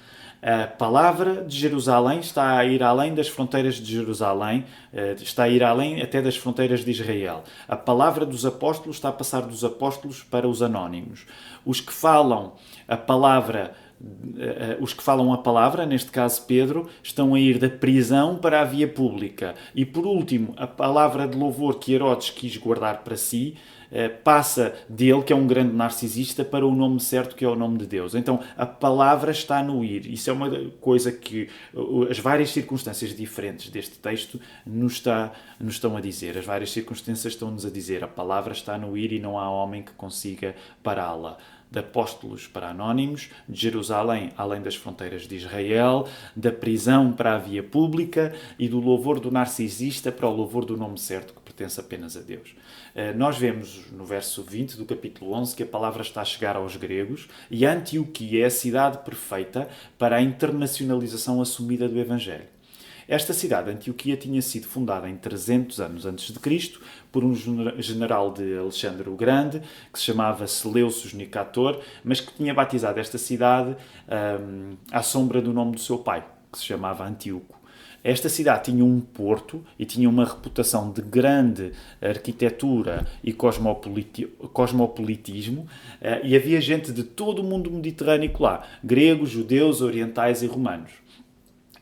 a 0.42 0.66
palavra 0.66 1.44
de 1.44 1.56
Jerusalém 1.56 2.18
está 2.18 2.58
a 2.58 2.64
ir 2.64 2.82
além 2.82 3.14
das 3.14 3.28
fronteiras 3.28 3.76
de 3.76 3.92
Jerusalém, 3.92 4.64
eh, 4.92 5.14
está 5.22 5.44
a 5.44 5.48
ir 5.48 5.62
além 5.62 6.02
até 6.02 6.20
das 6.20 6.36
fronteiras 6.36 6.84
de 6.84 6.90
Israel. 6.90 7.44
A 7.68 7.76
palavra 7.76 8.26
dos 8.26 8.44
apóstolos 8.44 8.96
está 8.96 9.10
a 9.10 9.12
passar 9.12 9.42
dos 9.42 9.62
apóstolos 9.64 10.24
para 10.24 10.48
os 10.48 10.60
anónimos. 10.60 11.26
Os 11.64 11.80
que 11.80 11.92
falam 11.92 12.54
a 12.88 12.96
palavra 12.96 13.72
eh, 14.36 14.78
os 14.80 14.92
que 14.92 15.02
falam 15.02 15.32
a 15.32 15.38
palavra, 15.38 15.86
neste 15.86 16.10
caso 16.10 16.44
Pedro, 16.44 16.88
estão 17.02 17.34
a 17.34 17.40
ir 17.40 17.58
da 17.58 17.68
prisão 17.68 18.36
para 18.36 18.60
a 18.60 18.64
via 18.64 18.88
pública. 18.88 19.54
E 19.76 19.84
por 19.84 20.04
último, 20.04 20.54
a 20.56 20.66
palavra 20.66 21.28
de 21.28 21.38
louvor 21.38 21.78
que 21.78 21.94
Herodes 21.94 22.30
quis 22.30 22.56
guardar 22.56 23.04
para 23.04 23.16
si 23.16 23.54
eh, 23.54 23.81
passa 24.08 24.74
dele, 24.88 25.22
que 25.22 25.32
é 25.32 25.36
um 25.36 25.46
grande 25.46 25.74
narcisista, 25.74 26.44
para 26.44 26.66
o 26.66 26.74
nome 26.74 27.00
certo, 27.00 27.36
que 27.36 27.44
é 27.44 27.48
o 27.48 27.54
nome 27.54 27.78
de 27.78 27.86
Deus. 27.86 28.14
Então 28.14 28.40
a 28.56 28.66
palavra 28.66 29.30
está 29.30 29.62
no 29.62 29.84
ir. 29.84 30.06
Isso 30.06 30.30
é 30.30 30.32
uma 30.32 30.50
coisa 30.80 31.12
que 31.12 31.48
as 32.10 32.18
várias 32.18 32.50
circunstâncias 32.50 33.14
diferentes 33.14 33.70
deste 33.70 33.98
texto 33.98 34.40
nos, 34.66 34.94
está, 34.94 35.32
nos 35.60 35.74
estão 35.74 35.96
a 35.96 36.00
dizer. 36.00 36.38
As 36.38 36.44
várias 36.44 36.70
circunstâncias 36.70 37.34
estão-nos 37.34 37.66
a 37.66 37.70
dizer. 37.70 38.02
A 38.02 38.08
palavra 38.08 38.52
está 38.52 38.78
no 38.78 38.96
ir 38.96 39.12
e 39.12 39.18
não 39.18 39.38
há 39.38 39.50
homem 39.50 39.82
que 39.82 39.92
consiga 39.92 40.54
pará-la 40.82 41.38
de 41.72 41.78
apóstolos 41.78 42.46
para 42.46 42.68
anónimos, 42.68 43.30
de 43.48 43.62
Jerusalém 43.62 44.30
além 44.36 44.60
das 44.60 44.76
fronteiras 44.76 45.26
de 45.26 45.36
Israel, 45.36 46.06
da 46.36 46.52
prisão 46.52 47.12
para 47.12 47.34
a 47.34 47.38
via 47.38 47.62
pública 47.62 48.34
e 48.58 48.68
do 48.68 48.78
louvor 48.78 49.18
do 49.18 49.30
narcisista 49.30 50.12
para 50.12 50.28
o 50.28 50.36
louvor 50.36 50.66
do 50.66 50.76
nome 50.76 50.98
certo 50.98 51.32
pertence 51.62 51.80
apenas 51.80 52.16
a 52.16 52.20
Deus. 52.20 52.54
Eh, 52.94 53.12
nós 53.12 53.38
vemos 53.38 53.86
no 53.92 54.04
verso 54.04 54.42
20 54.42 54.76
do 54.76 54.84
capítulo 54.84 55.32
11 55.32 55.54
que 55.54 55.62
a 55.62 55.66
palavra 55.66 56.02
está 56.02 56.20
a 56.20 56.24
chegar 56.24 56.56
aos 56.56 56.76
gregos 56.76 57.28
e 57.50 57.64
Antioquia 57.64 58.42
é 58.42 58.46
a 58.46 58.50
cidade 58.50 58.98
perfeita 58.98 59.68
para 59.98 60.16
a 60.16 60.22
internacionalização 60.22 61.40
assumida 61.40 61.88
do 61.88 61.98
Evangelho. 61.98 62.46
Esta 63.08 63.32
cidade, 63.32 63.70
Antioquia, 63.70 64.16
tinha 64.16 64.40
sido 64.40 64.66
fundada 64.66 65.08
em 65.08 65.16
300 65.16 65.80
anos 65.80 66.06
antes 66.06 66.32
de 66.32 66.38
Cristo 66.38 66.80
por 67.10 67.24
um 67.24 67.34
general 67.78 68.32
de 68.32 68.56
Alexandre 68.56 69.08
o 69.08 69.16
Grande, 69.16 69.60
que 69.92 69.98
se 69.98 70.06
chamava 70.06 70.46
Seleucus 70.46 71.12
Nicator, 71.12 71.80
mas 72.04 72.20
que 72.20 72.32
tinha 72.32 72.54
batizado 72.54 73.00
esta 73.00 73.18
cidade 73.18 73.76
à 74.90 75.02
sombra 75.02 75.42
do 75.42 75.52
nome 75.52 75.72
do 75.72 75.80
seu 75.80 75.98
pai, 75.98 76.24
que 76.50 76.58
se 76.58 76.64
chamava 76.64 77.04
Antíoco. 77.04 77.61
Esta 78.04 78.28
cidade 78.28 78.64
tinha 78.64 78.84
um 78.84 79.00
porto 79.00 79.64
e 79.78 79.84
tinha 79.84 80.08
uma 80.08 80.24
reputação 80.24 80.90
de 80.90 81.00
grande 81.00 81.72
arquitetura 82.00 83.06
e 83.22 83.32
cosmopoliti 83.32 84.26
cosmopolitismo, 84.52 85.62
uh, 85.62 86.24
e 86.24 86.34
havia 86.34 86.60
gente 86.60 86.92
de 86.92 87.04
todo 87.04 87.40
o 87.40 87.44
mundo 87.44 87.70
mediterrâneo 87.70 88.32
lá, 88.40 88.66
gregos, 88.82 89.30
judeus, 89.30 89.80
orientais 89.80 90.42
e 90.42 90.46
romanos. 90.46 90.90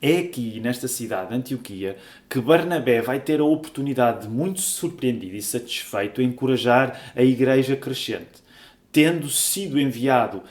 É 0.03 0.19
aqui, 0.19 0.61
nesta 0.61 0.89
cidade, 0.89 1.35
Antioquia, 1.35 1.97
que 2.29 2.41
Barnabé 2.41 3.03
vai 3.03 3.21
ter 3.21 3.39
a 3.41 3.45
oportunidade 3.45 4.23
de, 4.23 4.29
muito 4.29 4.61
surpreendido 4.61 5.37
e 5.37 5.43
satisfeito, 5.43 6.23
encorajar 6.23 7.13
a 7.15 7.23
igreja 7.23 7.77
crescente. 7.77 8.41
Tendo 8.91 9.29
sido 9.29 9.79
enviado 9.79 10.43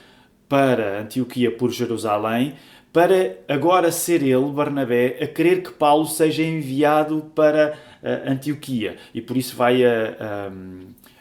para 0.48 1.02
Antioquia 1.02 1.52
por 1.52 1.72
Jerusalém, 1.72 2.54
para 2.92 3.38
agora 3.48 3.92
ser 3.92 4.24
ele, 4.24 4.52
Barnabé, 4.52 5.18
a 5.22 5.28
querer 5.28 5.62
que 5.62 5.72
Paulo 5.72 6.06
seja 6.06 6.44
enviado 6.44 7.32
para 7.36 7.78
uh, 8.02 8.32
Antioquia. 8.32 8.98
E 9.14 9.22
por 9.22 9.38
isso 9.38 9.56
vai 9.56 9.86
a, 9.86 10.52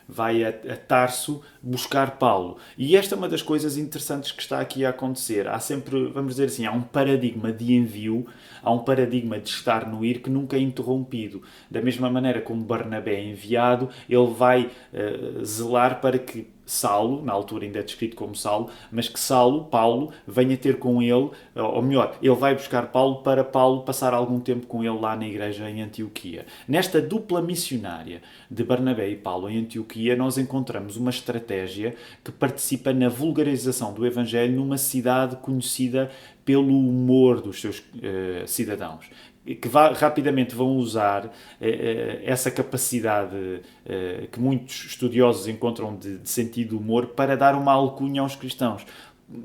vai 0.08 0.42
a, 0.42 0.48
a, 0.48 0.76
Tarso 0.76 1.42
buscar 1.62 2.12
Paulo. 2.12 2.56
E 2.78 2.96
esta 2.96 3.14
é 3.14 3.18
uma 3.18 3.28
das 3.28 3.42
coisas 3.42 3.76
interessantes 3.76 4.32
que 4.32 4.40
está 4.40 4.58
aqui 4.58 4.84
a 4.84 4.90
acontecer. 4.90 5.46
Há 5.46 5.60
sempre, 5.60 6.06
vamos 6.06 6.36
dizer 6.36 6.46
assim, 6.46 6.64
há 6.64 6.72
um 6.72 6.80
paradigma 6.80 7.52
de 7.52 7.74
envio, 7.74 8.26
há 8.62 8.72
um 8.72 8.78
paradigma 8.78 9.38
de 9.38 9.50
estar 9.50 9.86
no 9.86 10.02
ir 10.02 10.22
que 10.22 10.30
nunca 10.30 10.56
é 10.56 10.60
interrompido. 10.60 11.42
Da 11.70 11.82
mesma 11.82 12.08
maneira 12.08 12.40
como 12.40 12.62
Barnabé 12.62 13.16
é 13.16 13.24
enviado, 13.24 13.90
ele 14.08 14.32
vai 14.34 14.70
uh, 14.92 15.44
zelar 15.44 16.00
para 16.00 16.18
que 16.18 16.46
Saulo, 16.68 17.24
na 17.24 17.32
altura 17.32 17.64
ainda 17.64 17.78
é 17.78 17.82
descrito 17.82 18.14
como 18.14 18.36
Saulo, 18.36 18.68
mas 18.92 19.08
que 19.08 19.18
Saulo, 19.18 19.64
Paulo, 19.64 20.12
venha 20.26 20.54
ter 20.54 20.78
com 20.78 21.02
ele, 21.02 21.30
ou 21.54 21.82
melhor, 21.82 22.16
ele 22.22 22.34
vai 22.34 22.54
buscar 22.54 22.88
Paulo 22.88 23.22
para 23.22 23.42
Paulo 23.42 23.82
passar 23.82 24.12
algum 24.12 24.38
tempo 24.38 24.66
com 24.66 24.84
ele 24.84 24.98
lá 24.98 25.16
na 25.16 25.26
igreja 25.26 25.68
em 25.70 25.80
Antioquia. 25.80 26.44
Nesta 26.68 27.00
dupla 27.00 27.40
missionária 27.40 28.20
de 28.50 28.62
Barnabé 28.62 29.08
e 29.08 29.16
Paulo 29.16 29.48
em 29.48 29.58
Antioquia, 29.60 30.14
nós 30.14 30.36
encontramos 30.36 30.98
uma 30.98 31.08
estratégia 31.08 31.96
que 32.22 32.30
participa 32.30 32.92
na 32.92 33.08
vulgarização 33.08 33.94
do 33.94 34.06
Evangelho 34.06 34.54
numa 34.54 34.76
cidade 34.76 35.36
conhecida 35.36 36.10
pelo 36.48 36.78
humor 36.78 37.42
dos 37.42 37.60
seus 37.60 37.80
uh, 37.80 38.46
cidadãos 38.46 39.04
que 39.44 39.68
rapidamente 39.68 40.54
vão 40.54 40.76
usar 40.76 41.32
eh, 41.58 42.20
essa 42.22 42.50
capacidade 42.50 43.62
eh, 43.86 44.28
que 44.30 44.38
muitos 44.38 44.84
estudiosos 44.84 45.48
encontram 45.48 45.96
de, 45.96 46.18
de 46.18 46.28
sentido 46.28 46.76
humor 46.76 47.06
para 47.06 47.34
dar 47.34 47.54
uma 47.54 47.72
alcunha 47.72 48.20
aos 48.20 48.36
cristãos. 48.36 48.84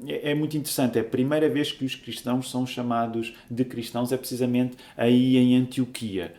É, 0.05 0.31
é 0.31 0.35
muito 0.35 0.57
interessante, 0.57 0.97
é 0.97 1.01
a 1.01 1.05
primeira 1.05 1.47
vez 1.47 1.71
que 1.71 1.85
os 1.85 1.95
cristãos 1.95 2.51
são 2.51 2.67
chamados 2.67 3.33
de 3.49 3.63
cristãos, 3.63 4.11
é 4.11 4.17
precisamente 4.17 4.75
aí 4.97 5.37
em 5.37 5.55
Antioquia. 5.55 6.33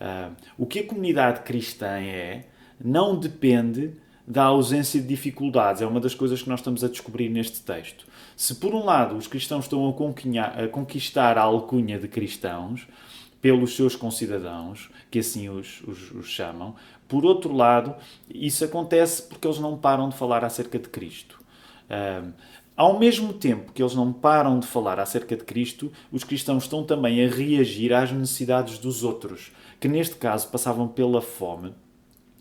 Uh, 0.00 0.34
o 0.56 0.64
que 0.64 0.78
a 0.78 0.86
comunidade 0.86 1.40
cristã 1.40 1.98
é 1.98 2.46
não 2.82 3.20
depende 3.20 3.92
da 4.26 4.44
ausência 4.44 5.00
de 5.00 5.08
dificuldades, 5.08 5.82
é 5.82 5.86
uma 5.86 6.00
das 6.00 6.14
coisas 6.14 6.40
que 6.40 6.48
nós 6.48 6.60
estamos 6.60 6.84
a 6.84 6.88
descobrir 6.88 7.28
neste 7.28 7.60
texto. 7.62 8.06
Se 8.40 8.54
por 8.54 8.74
um 8.74 8.82
lado 8.82 9.18
os 9.18 9.26
cristãos 9.26 9.66
estão 9.66 9.84
a, 9.86 10.64
a 10.64 10.66
conquistar 10.66 11.36
a 11.36 11.42
alcunha 11.42 11.98
de 11.98 12.08
cristãos, 12.08 12.88
pelos 13.38 13.76
seus 13.76 13.94
concidadãos, 13.94 14.88
que 15.10 15.18
assim 15.18 15.50
os, 15.50 15.82
os, 15.86 16.10
os, 16.12 16.26
chamam. 16.26 16.74
Por 17.06 17.26
outro 17.26 17.54
lado, 17.54 17.94
isso 18.34 18.64
acontece 18.64 19.24
porque 19.24 19.46
eles 19.46 19.58
não 19.58 19.76
param 19.76 20.08
de 20.08 20.16
falar 20.16 20.42
acerca 20.42 20.78
de 20.78 20.88
Cristo. 20.88 21.38
Um, 21.90 22.32
ao 22.74 22.98
mesmo 22.98 23.34
tempo 23.34 23.72
que 23.72 23.82
eles 23.82 23.94
não 23.94 24.10
param 24.10 24.58
de 24.58 24.66
falar 24.66 24.98
acerca 24.98 25.36
de 25.36 25.44
Cristo, 25.44 25.92
os 26.10 26.24
cristãos 26.24 26.62
estão 26.62 26.82
também 26.82 27.22
a 27.22 27.28
reagir 27.28 27.92
às 27.92 28.10
necessidades 28.10 28.78
dos 28.78 29.04
outros, 29.04 29.52
que 29.78 29.86
neste 29.86 30.14
caso 30.14 30.48
passavam 30.48 30.88
pela 30.88 31.20
fome 31.20 31.74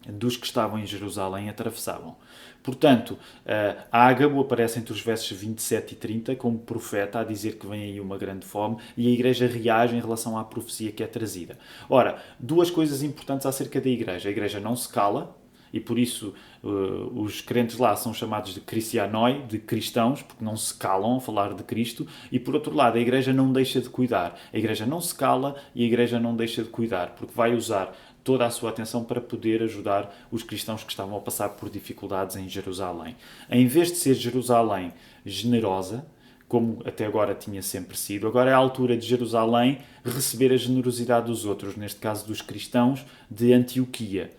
dos 0.08 0.38
que 0.38 0.46
estavam 0.46 0.79
em 0.79 0.86
Jerusalém 0.86 1.50
atravessavam. 1.50 2.15
Portanto, 2.62 3.12
uh, 3.12 3.82
Ágabo 3.91 4.41
aparece 4.41 4.79
entre 4.79 4.91
os 4.91 5.01
versos 5.01 5.38
27 5.38 5.94
e 5.94 5.96
30 5.96 6.36
como 6.36 6.60
profeta 6.60 7.20
a 7.20 7.24
dizer 7.24 7.58
que 7.58 7.65
vem 7.65 7.84
aí 7.84 8.01
uma 8.01 8.18
grande 8.18 8.46
fome 8.46 8.77
e 8.98 9.08
a 9.08 9.12
igreja 9.12 9.48
reage 9.48 9.96
em 9.96 10.01
relação 10.01 10.38
à 10.38 10.44
profecia 10.44 10.91
que 10.91 11.01
é 11.01 11.08
trazida. 11.08 11.58
Ora, 11.89 12.22
duas 12.39 12.70
coisas 12.70 13.01
importantes 13.01 13.46
acerca 13.46 13.79
da 13.79 13.89
igreja. 13.89 14.27
A 14.27 14.32
igreja 14.32 14.60
não 14.60 14.75
se 14.75 14.89
cala, 14.89 15.38
e 15.72 15.79
por 15.79 16.00
isso 16.00 16.34
uh, 16.63 17.22
os 17.22 17.41
crentes 17.41 17.77
lá 17.77 17.96
são 17.96 18.13
chamados 18.13 18.53
de 18.53 18.62
cristianoi, 18.62 19.44
de 19.48 19.60
cristãos, 19.60 20.22
porque 20.22 20.44
não 20.44 20.58
se 20.58 20.74
calam 20.74 21.18
a 21.18 21.22
falar 21.22 21.53
de 21.53 21.63
Cristo, 21.63 22.08
e 22.32 22.39
por 22.39 22.56
outro 22.56 22.75
lado, 22.75 22.98
a 22.98 23.01
igreja 23.01 23.32
não 23.32 23.51
deixa 23.51 23.79
de 23.79 23.89
cuidar. 23.89 24.38
A 24.51 24.58
igreja 24.58 24.86
não 24.86 25.00
se 25.00 25.13
cala 25.13 25.56
e 25.74 25.84
a 25.84 25.86
igreja 25.86 26.20
não 26.20 26.36
deixa 26.36 26.63
de 26.63 26.70
cuidar, 26.70 27.15
porque 27.15 27.34
vai 27.34 27.53
usar 27.56 27.96
toda 28.23 28.45
a 28.45 28.49
sua 28.49 28.69
atenção 28.69 29.03
para 29.03 29.21
poder 29.21 29.63
ajudar 29.63 30.27
os 30.31 30.43
cristãos 30.43 30.83
que 30.83 30.91
estavam 30.91 31.17
a 31.17 31.21
passar 31.21 31.49
por 31.49 31.69
dificuldades 31.69 32.35
em 32.35 32.47
Jerusalém. 32.47 33.15
Em 33.49 33.67
vez 33.67 33.91
de 33.91 33.97
ser 33.97 34.13
Jerusalém 34.13 34.93
generosa, 35.25 36.05
como 36.47 36.81
até 36.83 37.05
agora 37.05 37.35
tinha 37.35 37.61
sempre 37.61 37.95
sido, 37.95 38.27
agora 38.27 38.49
é 38.49 38.53
a 38.53 38.57
altura 38.57 38.97
de 38.97 39.05
Jerusalém 39.05 39.79
receber 40.03 40.51
a 40.51 40.57
generosidade 40.57 41.27
dos 41.27 41.45
outros, 41.45 41.75
neste 41.75 41.99
caso 41.99 42.25
dos 42.25 42.41
cristãos 42.41 43.05
de 43.29 43.53
Antioquia. 43.53 44.31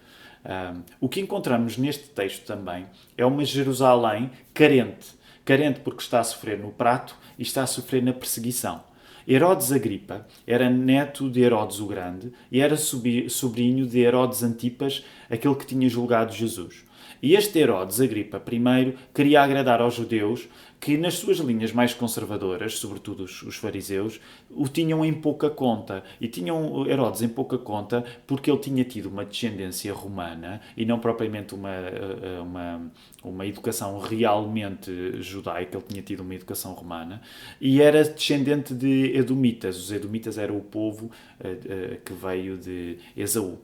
Um, 0.45 0.83
o 1.01 1.09
que 1.09 1.21
encontramos 1.21 1.77
neste 1.77 2.09
texto 2.09 2.45
também 2.45 2.87
é 3.17 3.25
uma 3.25 3.45
Jerusalém 3.45 4.31
carente. 4.53 5.19
Carente 5.45 5.81
porque 5.81 6.03
está 6.03 6.21
a 6.21 6.25
sofrer 6.25 6.59
no 6.59 6.71
prato 6.71 7.15
e 7.39 7.43
está 7.43 7.63
a 7.63 7.67
sofrer 7.67 8.03
na 8.03 8.13
perseguição. 8.13 8.83
Herodes 9.27 9.73
Agripa 9.73 10.27
era 10.47 10.71
neto 10.71 11.29
de 11.29 11.41
Herodes 11.41 11.81
o 11.81 11.87
Grande 11.87 12.33
e 12.51 12.61
era 12.61 12.77
sobrinho 12.77 13.87
de 13.87 14.01
Herodes 14.01 14.43
Antipas, 14.43 15.05
aquele 15.29 15.55
que 15.55 15.67
tinha 15.67 15.89
julgado 15.89 16.33
Jesus. 16.33 16.85
E 17.23 17.35
este 17.35 17.59
Herodes 17.59 18.01
Agripa 18.01 18.43
I 18.51 18.95
queria 19.15 19.43
agradar 19.43 19.81
aos 19.81 19.95
judeus 19.95 20.49
que, 20.81 20.97
nas 20.97 21.15
suas 21.15 21.37
linhas 21.39 21.73
mais 21.73 21.93
conservadoras, 21.93 22.79
sobretudo 22.79 23.25
os, 23.25 23.43
os, 23.43 23.57
fariseus, 23.57 24.19
o 24.49 24.67
tinham 24.67 25.05
em 25.05 25.13
pouca 25.13 25.51
conta. 25.51 26.03
E 26.19 26.27
tinham 26.27 26.87
Herodes 26.89 27.21
em 27.21 27.29
pouca 27.29 27.59
conta 27.59 28.03
porque 28.27 28.51
ele 28.51 28.59
tinha 28.59 28.83
tido 28.83 29.11
uma 29.11 29.25
descendência 29.25 29.93
romana 29.93 30.61
e 30.75 30.87
não 30.87 30.99
propriamente 30.99 31.55
uma, 31.55 31.71
eh, 31.71 32.41
uma, 32.41 32.91
uma 33.23 33.47
educação 33.47 33.99
realmente 33.99 35.21
judaica, 35.21 35.77
ele 35.77 35.87
tinha 35.87 36.03
tido 36.03 36.21
uma 36.21 36.35
educação 36.35 36.73
romana, 36.73 37.21
e 37.61 37.83
era 37.83 38.03
descendente 38.03 38.73
de 38.73 39.15
Edomitas. 39.15 39.77
Os 39.77 39.93
Edomitas 39.93 40.39
eram 40.39 40.57
o 40.57 40.63
povo 40.63 41.07
uh, 41.07 41.49
uh, 41.49 42.01
que 42.03 42.13
veio 42.15 42.57
de 42.57 42.97
Esaú. 43.17 43.59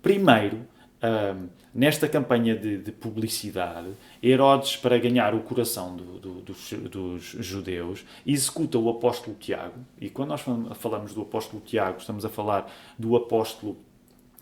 Primeiro, 0.00 0.56
uh, 1.02 1.48
nesta 1.74 2.08
campanha 2.08 2.54
de, 2.54 2.78
de, 2.78 2.92
publicidade, 2.92 3.88
Herodes, 4.22 4.76
para 4.76 4.98
ganhar 4.98 5.34
o 5.34 5.40
coração 5.40 5.96
do, 5.96 6.18
do, 6.18 6.40
dos, 6.40 6.72
dos, 6.90 7.22
judeus, 7.22 8.04
executa 8.26 8.78
o 8.78 8.90
apóstolo 8.90 9.36
Tiago. 9.38 9.80
E 10.00 10.10
quando 10.10 10.30
nós 10.30 10.42
falamos 10.78 11.14
do 11.14 11.22
apóstolo 11.22 11.62
Tiago, 11.64 11.98
estamos 11.98 12.24
a 12.24 12.28
falar 12.28 12.70
do 12.98 13.16
apóstolo 13.16 13.76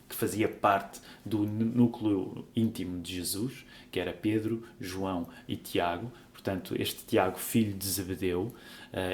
que 0.09 0.17
fazia 0.17 0.49
parte 0.49 1.01
do 1.25 1.45
núcleo 1.45 2.45
íntimo 2.55 3.01
de 3.01 3.15
Jesus, 3.15 3.65
que 3.93 4.01
era 4.01 4.13
Pedro, 4.13 4.65
João 4.81 5.29
e 5.47 5.57
Tiago. 5.57 6.11
Portanto, 6.33 6.75
este 6.77 7.05
Tiago, 7.05 7.39
filho 7.39 7.75
de 7.75 7.87
Zebedeu, 7.87 8.43
uh, 8.43 8.53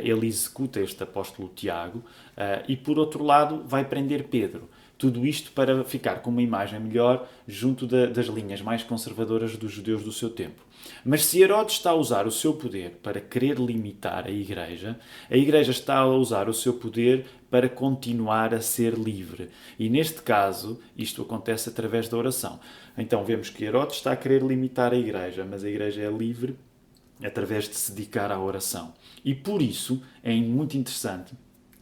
ele 0.02 0.26
executa 0.26 0.80
este 0.80 1.02
apóstolo 1.02 1.50
Tiago 1.54 1.99
uh, 1.99 2.64
e, 2.66 2.76
por 2.76 2.99
outro 2.99 3.23
lado, 3.23 3.62
vai 3.66 3.85
prender 3.85 4.25
Pedro. 4.28 4.70
Tudo 4.99 5.26
isto 5.26 5.53
para 5.53 5.85
ficar 5.85 6.23
com 6.23 6.31
uma 6.31 6.41
imagem 6.41 6.81
melhor 6.81 7.29
junto 7.47 7.87
da, 7.87 8.07
das 8.07 8.26
linhas 8.26 8.62
mais 8.62 8.83
conservadoras 8.83 9.57
dos 9.57 9.71
judeus 9.71 10.03
do 10.03 10.12
seu 10.12 10.31
tempo. 10.31 10.65
Mas 11.05 11.25
se 11.25 11.41
Herodes 11.41 11.76
está 11.76 11.91
a 11.91 11.95
usar 11.95 12.26
o 12.26 12.33
seu 12.33 12.55
poder 12.55 12.99
para 13.03 13.21
querer 13.21 13.59
limitar 13.59 14.26
a 14.26 14.31
Igreja, 14.31 14.99
a 15.31 15.37
Igreja 15.37 15.71
está 15.71 15.99
a 15.99 16.07
usar 16.07 16.49
o 16.49 16.55
seu 16.55 16.75
poder 16.75 17.26
para 17.50 17.69
continuar 17.69 18.55
a 18.55 18.61
ser 18.61 18.95
livre. 18.95 19.50
E 19.79 19.91
neste 19.91 20.23
caso, 20.23 20.81
isto 20.97 21.23
acontece 21.23 21.69
através 21.69 22.09
da 22.09 22.17
oração. 22.17 22.59
Então 22.97 23.25
vemos 23.25 23.50
que 23.50 23.65
Herodes 23.65 23.97
está 23.97 24.12
a 24.12 24.17
querer 24.17 24.43
limitar 24.43 24.93
a 24.93 24.97
Igreja, 24.97 25.47
mas 25.49 25.62
a 25.62 25.69
Igreja 25.69 26.03
é 26.03 26.11
livre 26.11 26.57
através 27.23 27.69
de 27.69 27.75
se 27.76 27.93
dedicar 27.93 28.31
à 28.31 28.41
oração. 28.41 28.95
E 29.25 29.35
por 29.35 29.61
isso 29.61 30.03
é 30.23 30.35
muito 30.35 30.76
interessante 30.76 31.35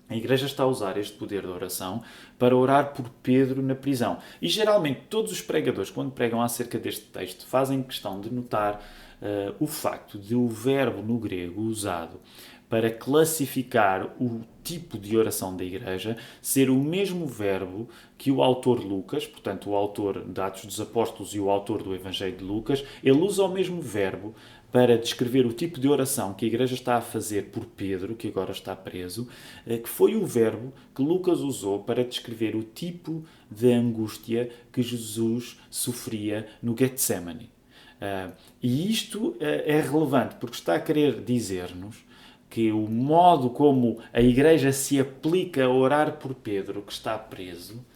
a 0.08 0.16
Igreja 0.16 0.46
está 0.46 0.64
a 0.64 0.66
usar 0.66 0.99
este 0.99 1.16
poder 1.16 1.42
de 1.42 1.49
oração 1.49 2.02
para 2.38 2.56
orar 2.56 2.92
por 2.92 3.08
Pedro 3.23 3.62
na 3.62 3.75
prisão. 3.75 4.18
E 4.40 4.49
geralmente 4.49 5.02
todos 5.08 5.32
os 5.32 5.40
pregadores, 5.40 5.90
quando 5.90 6.12
pregam 6.12 6.42
acerca 6.42 6.78
deste 6.78 7.06
texto, 7.06 7.46
fazem 7.46 7.82
questão 7.82 8.20
de 8.20 8.32
notar 8.32 8.82
uh, 9.23 9.54
o 9.58 9.66
facto 9.66 10.18
de 10.18 10.34
o 10.34 10.46
verbo 10.46 11.02
no 11.02 11.18
grego 11.18 11.62
usado 11.62 12.20
para 12.68 12.90
classificar 12.90 14.14
o 14.20 14.40
tipo 14.62 14.99
de 14.99 15.16
oração 15.16 15.56
da 15.56 15.62
Igreja 15.62 16.16
ser 16.42 16.70
o 16.70 16.75
mesmo 16.75 17.26
verbo 17.26 17.88
que 18.18 18.30
o 18.30 18.42
autor 18.42 18.84
Lucas, 18.84 19.26
portanto, 19.26 19.70
o 19.70 19.75
autor 19.75 20.25
de 20.25 20.40
Atos 20.40 20.64
dos 20.64 20.80
Apóstolos 20.80 21.34
e 21.34 21.40
o 21.40 21.50
autor 21.50 21.82
do 21.82 21.94
Evangelho 21.94 22.37
de 22.37 22.42
Lucas, 22.42 22.84
ele 23.02 23.20
usa 23.20 23.44
o 23.44 23.49
mesmo 23.49 23.80
verbo 23.80 24.34
para 24.74 24.98
descrever 24.98 25.46
o 25.46 25.52
tipo 25.52 25.78
de 25.78 25.88
oração 25.88 26.34
que 26.34 26.44
a 26.44 26.48
Igreja 26.48 26.74
está 26.74 26.96
a 26.96 27.00
fazer 27.00 27.44
por 27.52 27.64
Pedro, 27.64 28.16
que 28.16 28.26
agora 28.26 28.50
está 28.50 28.74
preso, 28.74 29.28
eh, 29.64 29.78
que 29.78 29.88
foi 29.88 30.16
o 30.16 30.26
verbo 30.26 30.72
que 30.92 31.00
Lucas 31.00 31.38
usou 31.38 31.84
para 31.84 32.02
descrever 32.02 32.56
o 32.56 32.64
tipo 32.64 33.24
de 33.48 33.72
angústia 33.72 34.50
que 34.72 34.82
Jesus 34.82 35.60
sofria 35.70 36.48
no 36.60 36.76
Getsemane. 36.76 37.52
Eh, 38.00 38.30
e 38.60 38.90
isto 38.90 39.36
eh, 39.38 39.62
é 39.64 39.80
relevante 39.80 40.34
porque 40.40 40.56
está 40.56 40.74
a 40.74 40.80
querer 40.80 41.22
dizer-nos 41.22 42.04
que 42.50 42.72
o 42.72 42.88
modo 42.88 43.50
como 43.50 44.00
a 44.12 44.20
Igreja 44.20 44.72
se 44.72 44.98
aplica 44.98 45.66
a 45.66 45.70
orar 45.72 46.16
por 46.16 46.34
Pedro, 46.34 46.82
que 46.82 46.92
está 46.92 47.16
preso, 47.16 47.86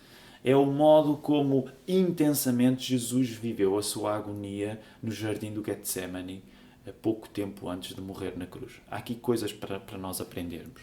é 0.45 0.55
o 0.55 0.65
modo 0.65 1.17
como 1.17 1.67
intensamente 1.89 2.91
Jesus 2.91 3.31
viveu 3.31 3.77
a 3.77 3.83
sua 3.83 4.15
agonia 4.15 4.81
no 5.03 5.11
jardim 5.11 5.53
do 5.53 5.65
Getsemane 5.65 6.45
pouco 6.93 7.29
tempo 7.29 7.69
antes 7.69 7.95
de 7.95 8.01
morrer 8.01 8.37
na 8.37 8.47
cruz. 8.47 8.81
Há 8.91 8.97
aqui 8.97 9.15
coisas 9.15 9.53
para, 9.53 9.79
para 9.81 9.99
nós 9.99 10.21
aprendermos. 10.21 10.83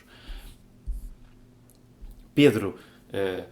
Pedro, 2.34 2.78
uh, 3.10 3.46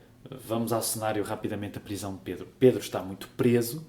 vamos 0.46 0.74
ao 0.74 0.82
cenário 0.82 1.24
rapidamente 1.24 1.76
da 1.76 1.80
prisão 1.80 2.14
de 2.16 2.22
Pedro. 2.22 2.48
Pedro 2.60 2.80
está 2.80 3.02
muito 3.02 3.28
preso, 3.30 3.86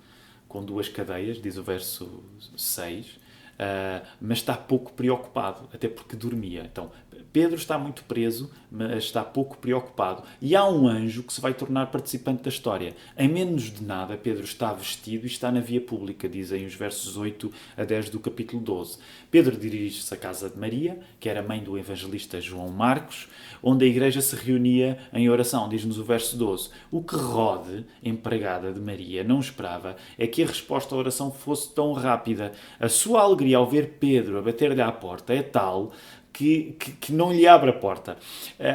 com 0.48 0.64
duas 0.64 0.88
cadeias, 0.88 1.42
diz 1.42 1.56
o 1.56 1.62
verso 1.64 2.22
6, 2.56 3.06
uh, 3.06 3.18
eh, 3.58 4.02
mas 4.20 4.38
está 4.38 4.56
pouco 4.56 4.92
preocupado, 4.92 5.68
até 5.72 5.88
porque 5.88 6.14
dormia. 6.14 6.62
Então, 6.64 6.92
Pedro 7.32 7.56
está 7.56 7.78
muito 7.78 8.04
preso, 8.04 8.50
mas 8.70 9.04
está 9.04 9.24
pouco 9.24 9.56
preocupado. 9.58 10.22
E 10.40 10.54
há 10.54 10.64
um 10.66 10.86
anjo 10.86 11.22
que 11.22 11.32
se 11.32 11.40
vai 11.40 11.54
tornar 11.54 11.86
participante 11.86 12.42
da 12.42 12.48
história. 12.48 12.94
Em 13.16 13.28
menos 13.28 13.64
de 13.64 13.82
nada, 13.82 14.16
Pedro 14.16 14.44
está 14.44 14.72
vestido 14.72 15.24
e 15.24 15.26
está 15.26 15.50
na 15.50 15.60
via 15.60 15.80
pública, 15.80 16.28
dizem 16.28 16.66
os 16.66 16.74
versos 16.74 17.16
8 17.16 17.52
a 17.76 17.84
10 17.84 18.10
do 18.10 18.20
capítulo 18.20 18.62
12. 18.62 18.98
Pedro 19.30 19.56
dirige-se 19.56 20.12
à 20.12 20.16
casa 20.16 20.48
de 20.48 20.58
Maria, 20.58 20.98
que 21.18 21.28
era 21.28 21.42
mãe 21.42 21.62
do 21.62 21.78
evangelista 21.78 22.40
João 22.40 22.68
Marcos, 22.68 23.28
onde 23.62 23.84
a 23.84 23.88
igreja 23.88 24.20
se 24.20 24.36
reunia 24.36 24.98
em 25.12 25.28
oração, 25.28 25.68
diz-nos 25.68 25.98
o 25.98 26.04
verso 26.04 26.36
12. 26.36 26.70
O 26.90 27.02
que 27.02 27.16
Rode, 27.16 27.84
empregada 28.02 28.72
de 28.72 28.80
Maria, 28.80 29.24
não 29.24 29.40
esperava 29.40 29.96
é 30.18 30.26
que 30.26 30.42
a 30.42 30.46
resposta 30.46 30.94
à 30.94 30.98
oração 30.98 31.30
fosse 31.30 31.74
tão 31.74 31.92
rápida. 31.92 32.52
A 32.78 32.88
sua 32.88 33.22
alegria 33.22 33.56
ao 33.56 33.66
ver 33.66 33.96
Pedro 33.98 34.38
a 34.38 34.42
bater-lhe 34.42 34.82
à 34.82 34.90
porta 34.92 35.32
é 35.32 35.42
tal 35.42 35.92
que, 36.34 36.74
que, 36.80 36.90
que, 36.90 37.12
não 37.12 37.32
lhe 37.32 37.46
abre 37.46 37.70
a 37.70 37.72
porta. 37.72 38.18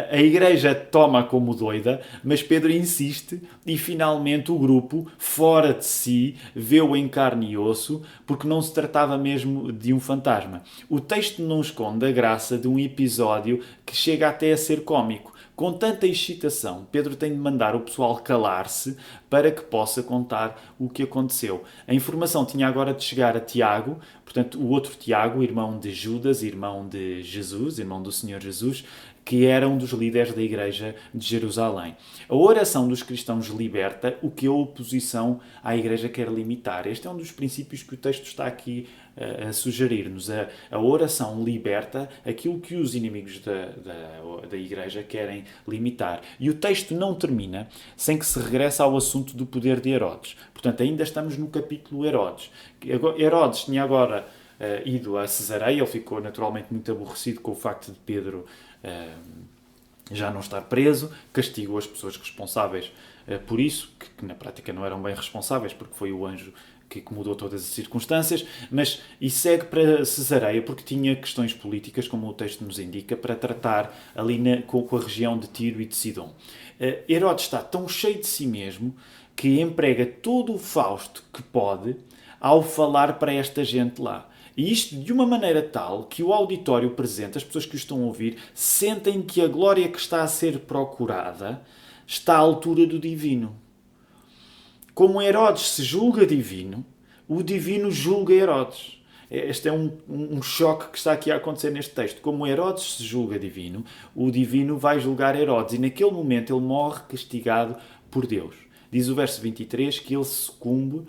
A 0.10 0.18
igreja 0.18 0.74
toma 0.74 1.24
como 1.24 1.54
doida, 1.54 2.01
mas 2.24 2.42
Pedro 2.42 2.72
insiste 2.72 3.42
e 3.68 3.78
finalmente 3.78 4.50
o 4.50 4.58
grupo, 4.58 5.06
fora 5.18 5.74
de 5.74 5.86
si, 5.86 6.38
vê-o 6.56 6.96
em 6.96 7.10
carne 7.10 7.51
e 7.51 7.58
osso, 7.58 8.01
porque 8.25 8.48
não 8.48 8.62
se 8.62 8.74
tratava 8.74 9.18
mesmo 9.18 9.74
de 9.74 9.94
um 9.94 10.00
fantasma. 10.00 10.63
O 10.89 11.01
texto 11.01 11.42
não 11.42 11.60
esconde 11.60 12.06
a 12.06 12.12
graça 12.12 12.58
de 12.58 12.68
um 12.68 12.80
episódio 12.80 13.62
que 13.86 13.96
chega 13.96 14.30
até 14.30 14.54
a 14.54 14.58
ser 14.58 14.86
cômico. 14.86 15.34
Com 15.60 15.74
tanta 15.74 16.08
excitação, 16.08 16.88
Pedro 16.89 17.18
tem 17.18 17.34
de 17.34 17.38
mandar 17.38 17.75
o 17.75 17.82
pessoal 17.82 18.16
calar-se 18.20 18.96
para 19.30 19.51
que 19.51 19.62
possa 19.62 20.01
contar 20.01 20.74
o 20.80 20.88
que 20.88 21.04
aconteceu. 21.04 21.66
A 21.86 21.94
informação 21.94 22.46
tinha 22.46 22.66
agora 22.66 22.94
de 22.94 23.04
chegar 23.04 23.36
a 23.36 23.42
Tiago, 23.42 24.00
portanto, 24.24 24.58
o 24.58 24.70
outro 24.70 24.96
Tiago, 24.96 25.44
irmão 25.44 25.78
de 25.78 25.92
Judas, 25.92 26.44
irmão 26.44 26.88
de 26.88 27.22
Jesus, 27.24 27.78
irmão 27.78 28.01
do 28.01 28.10
Senhor 28.10 28.39
Jesus, 28.39 28.86
que 29.29 29.45
era 29.45 29.69
um 29.69 29.77
dos 29.77 29.91
líderes 29.91 30.33
da 30.33 30.41
Igreja 30.41 30.95
de 31.13 31.24
Jerusalém. 31.24 31.95
A 32.27 32.36
oração 32.36 32.88
dos 32.88 33.03
cristãos 33.03 33.45
liberta 33.45 34.17
o 34.24 34.31
que 34.31 34.48
a 34.48 34.51
oposição 34.51 35.39
à 35.63 35.77
Igreja 35.77 36.09
quer 36.09 36.27
limitar. 36.29 36.88
Este 36.88 37.05
é 37.05 37.12
um 37.12 37.15
dos 37.15 37.31
princípios 37.31 37.83
que 37.83 37.93
o 37.93 37.98
texto 37.98 38.24
está 38.24 38.48
aqui 38.48 38.88
a 39.48 39.53
sugerir-nos. 39.53 40.31
A, 40.31 40.50
a, 40.71 40.79
oração 40.79 41.44
liberta 41.44 42.09
aquilo 42.25 42.59
que 42.59 42.74
os 42.74 42.96
inimigos 42.96 43.37
da, 43.37 43.65
da, 43.68 44.48
da 44.50 44.57
Igreja 44.57 45.03
querem 45.03 45.44
limitar. 45.68 46.22
E 46.39 46.50
o 46.50 46.55
texto 46.55 46.96
não 46.96 47.13
termina 47.13 47.68
sem 47.96 48.18
que 48.18 48.25
se 48.25 48.39
regresse 48.39 48.81
ao 48.81 48.98
assunto 48.98 49.37
do 49.37 49.46
poder 49.46 49.79
de 49.79 49.92
Herodes. 49.92 50.35
Portanto, 50.51 50.81
ainda 50.81 51.03
estamos 51.03 51.37
no 51.37 51.50
capítulo 51.50 52.03
Herodes. 52.03 52.50
Herodes 53.15 53.65
tinha 53.65 53.83
agora 53.83 54.25
uh, 54.59 54.87
ido 54.87 55.18
a 55.18 55.27
Cesareia, 55.27 55.77
ele 55.77 55.85
ficou 55.85 56.20
naturalmente 56.20 56.68
muito 56.72 56.92
aborrecido 56.92 57.42
com 57.42 57.51
o 57.51 57.55
facto 57.55 57.92
de 57.92 58.00
Pedro. 58.00 58.46
Já 60.11 60.31
não 60.31 60.39
estar 60.39 60.61
preso, 60.61 61.11
castigou 61.31 61.77
as 61.77 61.85
pessoas 61.85 62.18
responsáveis 62.18 62.92
uh, 63.27 63.39
por 63.46 63.59
isso, 63.59 63.92
que, 64.00 64.09
que, 64.09 64.25
na 64.25 64.33
prática 64.33 64.74
não 64.74 64.85
eram 64.85 65.01
bem 65.01 65.13
responsáveis, 65.13 65.72
porque 65.72 65.94
foi 65.96 66.11
o 66.11 66.25
anjo 66.25 66.51
que, 66.89 67.03
mudou 67.13 67.35
todas 67.35 67.61
as 67.61 67.70
circunstâncias, 67.70 68.44
mas 68.72 69.01
e 69.22 69.29
segue 69.29 69.65
para 69.65 70.03
Cesareia 70.03 70.63
porque 70.63 70.83
tinha 70.83 71.15
questões 71.15 71.53
políticas, 71.53 72.07
como 72.07 72.27
o 72.27 72.33
texto 72.33 72.63
nos 72.63 72.79
indica, 72.79 73.15
para 73.15 73.35
tratar 73.35 73.96
ali 74.15 74.39
na, 74.39 74.63
com, 74.63 74.81
com, 74.81 74.98
a 74.98 75.01
região 75.01 75.37
de 75.37 75.48
Tiro 75.48 75.79
e 75.79 75.85
de 75.85 75.96
Sidom. 75.96 76.33
Uh, 76.79 77.03
Herodes 77.07 77.46
está 77.46 77.61
tão 77.61 77.87
cheio 77.87 78.20
de 78.20 78.27
si 78.27 78.48
mesmo 78.48 78.96
que 79.35 79.61
emprega 79.61 80.05
todo 80.05 80.53
o 80.53 80.57
Fausto 80.57 81.24
que 81.31 81.44
pode 81.44 81.96
ao 82.39 82.63
falar 82.63 83.20
para 83.20 83.33
esta 83.33 83.63
gente 83.63 84.01
lá. 84.01 84.28
E 84.59 84.74
isto 84.74 84.93
de 84.98 85.13
uma 85.13 85.25
maneira 85.25 85.61
tal 85.61 86.03
que 86.03 86.22
o 86.22 86.33
auditório 86.33 86.89
presente, 86.89 87.37
as 87.37 87.45
pessoas 87.45 87.65
que 87.65 87.75
o 87.75 87.77
estão 87.77 88.03
a 88.03 88.07
ouvir, 88.07 88.35
sentem 88.53 89.22
que 89.22 89.39
a 89.39 89.48
glória 89.48 89.87
que 89.87 89.98
está 89.98 90.22
a 90.22 90.27
ser 90.27 90.59
procurada 90.59 91.61
está 92.05 92.33
à 92.35 92.39
altura 92.39 92.85
do 92.85 93.00
divino. 93.00 93.55
Como 94.93 95.22
Herodes 95.22 95.61
se 95.61 95.81
julga 95.81 96.27
divino, 96.27 96.85
o 97.25 97.41
divino 97.41 97.89
julga 97.89 98.33
Herodes. 98.33 99.01
Este 99.31 99.69
é 99.69 99.72
um, 99.72 99.98
um, 100.09 100.41
choque 100.41 100.91
que 100.91 100.98
está 100.98 101.13
aqui 101.13 101.31
a 101.31 101.37
acontecer 101.37 101.72
neste 101.72 101.95
texto. 101.95 102.19
Como 102.19 102.45
Herodes 102.45 102.98
se 102.98 103.03
julga 103.05 103.39
divino, 103.39 103.85
o 104.13 104.29
divino 104.29 104.77
vai 104.77 105.00
julgar 105.00 105.39
Herodes. 105.39 105.75
E 105.75 105.77
naquele 105.77 106.11
momento 106.11 106.53
ele 106.53 106.65
morre 106.65 107.03
castigado 107.07 107.77
por 108.11 108.27
Deus. 108.27 108.55
Diz 108.91 109.07
o 109.07 109.15
verso 109.15 109.39
23 109.39 110.00
que 110.00 110.13
ele 110.13 110.25
sucumbe 110.25 111.03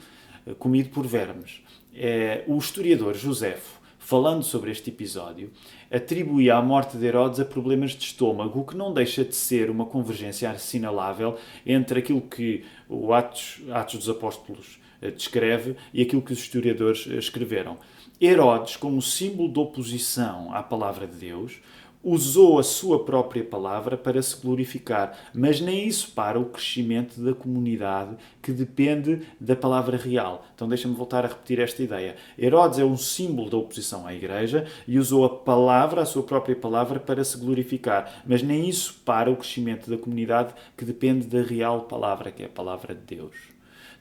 eh, 0.47 0.55
comido 0.55 0.91
por 0.91 1.05
vermes. 1.05 1.63
É, 1.95 2.45
o 2.47 2.57
historiador 2.57 3.15
Josefo 3.15 3.81
falando 4.11 4.43
sobre 4.43 4.73
este 4.73 4.91
episódio, 4.91 5.53
atribuía 5.89 6.57
a 6.57 6.63
morte 6.63 6.97
de 6.97 7.07
Herodes 7.07 7.39
a 7.39 7.45
problemas 7.45 7.93
de 7.93 8.03
estômago, 8.03 8.59
o 8.59 8.65
que 8.65 8.77
não 8.77 8.93
deixa 8.93 9.25
de 9.25 9.37
ser 9.37 9.71
uma 9.71 9.87
convergência 9.87 10.51
assinalável 10.51 11.39
entre 11.65 12.01
aquilo 12.01 12.21
que 12.21 12.65
o 12.89 13.13
Atos, 13.13 13.61
Atos 13.71 14.01
dos 14.01 14.09
Apóstolos 14.09 14.81
eh, 15.01 15.13
descreve 15.13 15.77
e 15.95 16.03
aquilo 16.03 16.23
que 16.23 16.33
os 16.33 16.41
historiadores 16.41 17.07
eh, 17.09 17.19
escreveram. 17.19 17.79
Herodes, 18.21 18.75
como 18.75 19.01
símbolo 19.01 19.49
de 19.49 19.61
oposição 19.61 20.53
à 20.53 20.61
palavra 20.61 21.07
de 21.07 21.17
Deus, 21.17 21.61
usou 22.03 22.59
a 22.59 22.63
sua 22.63 23.05
própria 23.05 23.45
palavra 23.45 23.97
para 23.97 24.23
se 24.23 24.37
glorificar, 24.37 25.19
mas 25.35 25.61
nem 25.61 25.87
isso 25.87 26.13
para 26.13 26.41
o 26.41 26.47
crescimento 26.47 27.21
da 27.21 27.35
comunidade 27.35 28.17
que 28.43 28.53
depende 28.53 29.21
da 29.39 29.55
palavra 29.55 29.97
real. 29.97 30.47
Então 30.55 30.69
deixa-me 30.69 30.95
voltar 30.95 31.25
a 31.25 31.29
repetir 31.29 31.61
esta 31.61 31.83
ideia. 31.83 32.17
Herodes 32.39 32.79
é 32.79 32.85
um 32.85 32.97
símbolo 32.97 33.51
da 33.51 33.59
oposição 33.59 34.07
à 34.07 34.15
igreja 34.15 34.67
e 34.89 34.99
usou 34.99 35.25
a 35.25 35.31
palavra, 35.31 36.01
a 36.01 36.07
sua 36.07 36.23
própria 36.23 36.57
palavra, 36.57 36.99
para 36.99 37.23
se 37.23 37.37
glorificar, 37.37 38.23
mas 38.27 38.43
nem 38.43 38.69
isso 38.69 39.01
para 39.05 39.31
o 39.31 39.37
crescimento 39.37 39.91
da 39.91 39.99
comunidade 39.99 40.55
que 40.77 40.85
depende 40.85 41.27
da 41.27 41.43
real 41.43 41.83
palavra, 41.83 42.31
que 42.31 42.43
é 42.43 42.47
a 42.47 42.51
palavra 42.51 42.95
de 42.95 43.17
Deus. 43.17 43.37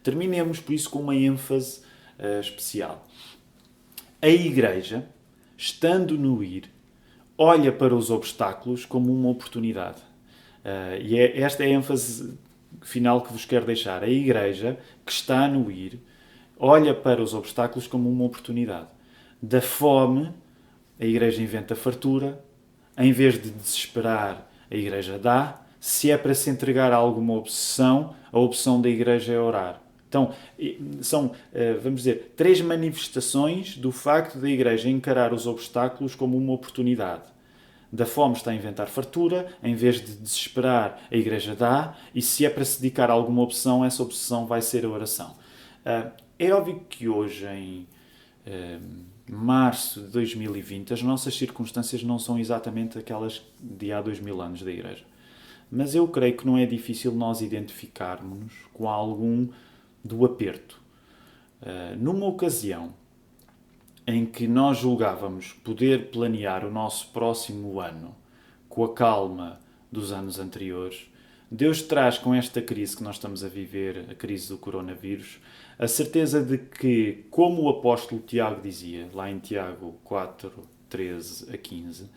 Terminemos 0.02 0.62
por 0.62 0.74
isso 0.74 0.90
com 0.90 1.00
uma 1.00 1.16
ênfase 1.16 1.82
uh, 2.18 2.40
especial. 2.40 3.06
A 4.22 4.30
igreja, 4.30 5.08
estando 5.58 6.18
no 6.18 6.42
ir, 6.42 6.70
olha 7.42 7.72
para 7.72 7.96
os 7.96 8.12
obstáculos 8.12 8.86
como 8.86 9.14
uma 9.14 9.30
oportunidade. 9.30 10.02
Uh, 10.60 11.02
e 11.02 11.18
é, 11.18 11.40
esta 11.40 11.64
é 11.64 11.68
a 11.68 11.70
ênfase 11.70 12.38
final 12.82 13.22
que 13.22 13.32
vos 13.32 13.46
quero 13.46 13.66
deixar. 13.66 14.04
A 14.04 14.10
Igreja, 14.10 14.78
que 15.06 15.12
está 15.14 15.48
no 15.48 15.72
ir, 15.72 16.02
olha 16.60 16.94
para 16.94 17.24
os 17.24 17.34
obstáculos 17.34 17.88
como 17.88 18.12
uma 18.12 18.26
oportunidade. 18.26 18.90
Da 19.42 19.62
fome, 19.62 20.34
a 21.00 21.06
Igreja 21.06 21.42
inventa 21.42 21.78
fartura. 21.78 22.44
Em 22.98 23.14
vez 23.14 23.42
de 23.42 23.50
desesperar, 23.50 24.46
a 24.70 24.76
Igreja 24.76 25.18
dá. 25.18 25.62
Se 25.80 26.12
é 26.12 26.18
para 26.18 26.36
se 26.36 26.50
entregar 26.50 26.92
a 26.92 26.98
alguma 26.98 27.36
obsessão, 27.36 28.14
a 28.34 28.38
opção 28.38 28.82
da 28.82 28.90
Igreja 28.90 29.32
é 29.32 29.40
orar. 29.40 29.82
Então, 30.10 30.34
são, 31.02 31.32
eh, 31.54 31.76
vamos 31.76 32.02
dizer, 32.02 32.34
três 32.36 32.60
manifestações 32.60 33.78
do 33.78 33.92
facto 33.92 34.40
da 34.40 34.50
Igreja 34.50 34.90
encarar 34.90 35.32
os 35.32 35.46
obstáculos 35.46 36.16
como 36.16 36.36
uma 36.36 36.52
oportunidade. 36.52 37.22
Da 37.92 38.08
fome 38.08 38.36
está 38.36 38.50
a 38.50 38.56
inventar 38.56 38.88
fartura, 38.88 39.56
em 39.64 39.76
vez 39.76 40.04
de 40.04 40.16
desesperar, 40.16 41.00
a 41.12 41.16
Igreja 41.16 41.56
dá, 41.56 41.96
e 42.14 42.24
se 42.24 42.44
é 42.44 42.50
para 42.50 42.66
se 42.66 42.82
dedicar 42.82 43.12
a 43.12 43.14
alguma 43.14 43.44
opção, 43.44 43.86
essa 43.86 44.02
opção 44.02 44.48
vai 44.48 44.64
ser 44.64 44.84
a 44.84 44.90
oração. 44.90 45.36
Eh, 45.86 46.08
é 46.40 46.52
óbvio 46.52 46.84
que 46.90 47.08
hoje, 47.08 47.46
em 47.46 47.88
março 49.30 50.02
de 50.02 50.08
2020, 50.08 50.92
as 50.92 51.04
nossas 51.04 51.36
circunstâncias 51.36 52.02
não 52.02 52.18
são 52.18 52.40
exatamente 52.40 52.98
aquelas 52.98 53.44
de 53.60 53.92
há 53.92 54.02
dois 54.02 54.20
mil 54.20 54.42
anos 54.42 54.64
da 54.64 54.72
Igreja. 54.72 55.04
Mas 55.72 55.94
eu 55.94 56.08
creio 56.08 56.36
que 56.36 56.48
não 56.48 56.58
é 56.58 56.66
difícil 56.66 57.12
nós 57.12 57.42
identificarmos 57.42 58.54
com 58.74 58.90
algum 58.90 59.50
do 60.04 60.26
aperto. 60.26 60.82
Uh, 61.62 61.96
numa 61.98 62.26
ocasião 62.26 62.94
em 64.08 64.26
que 64.26 64.48
nós 64.48 64.78
julgávamos 64.78 65.54
poder 65.54 66.10
planear 66.10 66.66
o 66.66 66.72
nosso 66.72 67.10
próximo 67.10 67.80
ano 67.80 68.16
com 68.68 68.84
a 68.84 68.94
calma 68.94 69.60
dos 69.92 70.12
anos 70.12 70.40
anteriores, 70.40 71.10
Deus 71.52 71.82
traz 71.82 72.18
com 72.18 72.34
esta 72.34 72.62
crise 72.62 72.96
que 72.96 73.04
nós 73.04 73.16
estamos 73.16 73.44
a 73.44 73.48
viver, 73.48 74.06
a 74.10 74.16
crise 74.16 74.50
do 74.50 74.58
coronavírus, 74.58 75.40
a 75.80 75.88
certeza 75.88 76.44
de 76.44 76.58
que, 76.58 77.26
como 77.32 77.64
o 77.64 77.70
apóstolo 77.70 78.22
Tiago 78.22 78.62
dizia, 78.62 79.10
lá 79.14 79.32
em 79.32 79.40
Tiago 79.40 79.96
4, 80.04 80.52
13 80.90 81.54
a 81.54 81.58
15, 81.58 82.10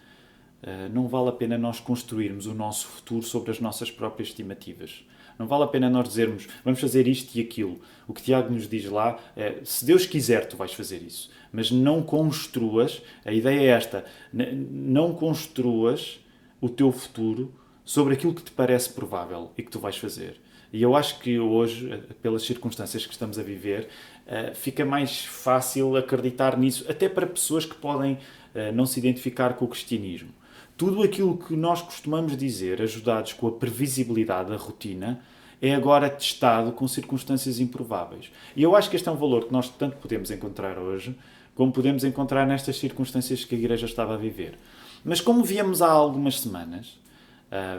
eh, 0.62 0.88
não 0.88 1.08
vale 1.08 1.30
a 1.30 1.32
pena 1.32 1.56
nós 1.56 1.80
construirmos 1.80 2.46
o 2.46 2.54
nosso 2.54 2.86
futuro 2.86 3.22
sobre 3.22 3.50
as 3.50 3.58
nossas 3.58 3.90
próprias 3.90 4.28
estimativas. 4.28 5.04
Não 5.38 5.46
vale 5.46 5.64
a 5.64 5.66
pena 5.66 5.90
nós 5.90 6.08
dizermos 6.08 6.48
vamos 6.64 6.80
fazer 6.80 7.06
isto 7.08 7.34
e 7.36 7.40
aquilo. 7.40 7.80
O 8.06 8.12
que 8.12 8.22
Tiago 8.22 8.52
nos 8.52 8.68
diz 8.68 8.84
lá 8.86 9.18
é 9.36 9.60
se 9.64 9.84
Deus 9.84 10.06
quiser, 10.06 10.46
tu 10.46 10.56
vais 10.56 10.72
fazer 10.72 11.02
isso. 11.02 11.30
Mas 11.52 11.70
não 11.70 12.02
construas, 12.02 13.02
a 13.24 13.32
ideia 13.32 13.60
é 13.60 13.66
esta, 13.66 14.04
não 14.32 15.14
construas 15.14 16.20
o 16.60 16.68
teu 16.68 16.90
futuro 16.92 17.54
sobre 17.84 18.14
aquilo 18.14 18.34
que 18.34 18.42
te 18.42 18.50
parece 18.50 18.90
provável 18.90 19.50
e 19.56 19.62
que 19.62 19.70
tu 19.70 19.78
vais 19.78 19.96
fazer. 19.96 20.40
E 20.72 20.82
eu 20.82 20.96
acho 20.96 21.18
que 21.18 21.38
hoje, 21.38 22.02
pelas 22.22 22.42
circunstâncias 22.44 23.04
que 23.04 23.12
estamos 23.12 23.38
a 23.38 23.42
viver, 23.42 23.88
eh, 24.26 24.52
fica 24.54 24.84
mais 24.84 25.24
fácil 25.24 25.94
acreditar 25.96 26.56
nisso, 26.56 26.86
até 26.88 27.08
para 27.08 27.26
pessoas 27.26 27.66
que 27.66 27.74
podem 27.74 28.18
eh, 28.54 28.72
não 28.72 28.86
se 28.86 28.98
identificar 28.98 29.54
com 29.54 29.66
o 29.66 29.68
cristianismo. 29.68 30.30
Tudo 30.76 31.02
aquilo 31.02 31.36
que 31.36 31.54
nós 31.54 31.82
costumamos 31.82 32.36
dizer, 32.36 32.80
ajudados 32.80 33.32
com 33.32 33.46
a 33.46 33.52
previsibilidade 33.52 34.50
da 34.50 34.56
rotina, 34.56 35.20
é 35.60 35.74
agora 35.74 36.10
testado 36.10 36.72
com 36.72 36.88
circunstâncias 36.88 37.60
improváveis. 37.60 38.32
E 38.56 38.62
eu 38.62 38.74
acho 38.74 38.90
que 38.90 38.96
este 38.96 39.08
é 39.08 39.12
um 39.12 39.16
valor 39.16 39.44
que 39.44 39.52
nós 39.52 39.68
tanto 39.68 39.96
podemos 39.96 40.30
encontrar 40.30 40.76
hoje, 40.76 41.16
como 41.54 41.70
podemos 41.70 42.02
encontrar 42.02 42.46
nestas 42.46 42.78
circunstâncias 42.78 43.44
que 43.44 43.54
a 43.54 43.58
Igreja 43.58 43.86
estava 43.86 44.14
a 44.14 44.16
viver. 44.16 44.58
Mas 45.04 45.20
como 45.20 45.44
víamos 45.44 45.80
há 45.80 45.90
algumas 45.90 46.40
semanas, 46.40 46.98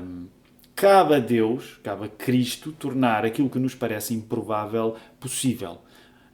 um, 0.01 0.27
cabe 0.75 1.15
a 1.15 1.19
Deus, 1.19 1.79
cabe 1.83 2.05
a 2.05 2.09
Cristo, 2.09 2.71
tornar 2.71 3.25
aquilo 3.25 3.49
que 3.49 3.59
nos 3.59 3.75
parece 3.75 4.13
improvável 4.13 4.95
possível. 5.19 5.81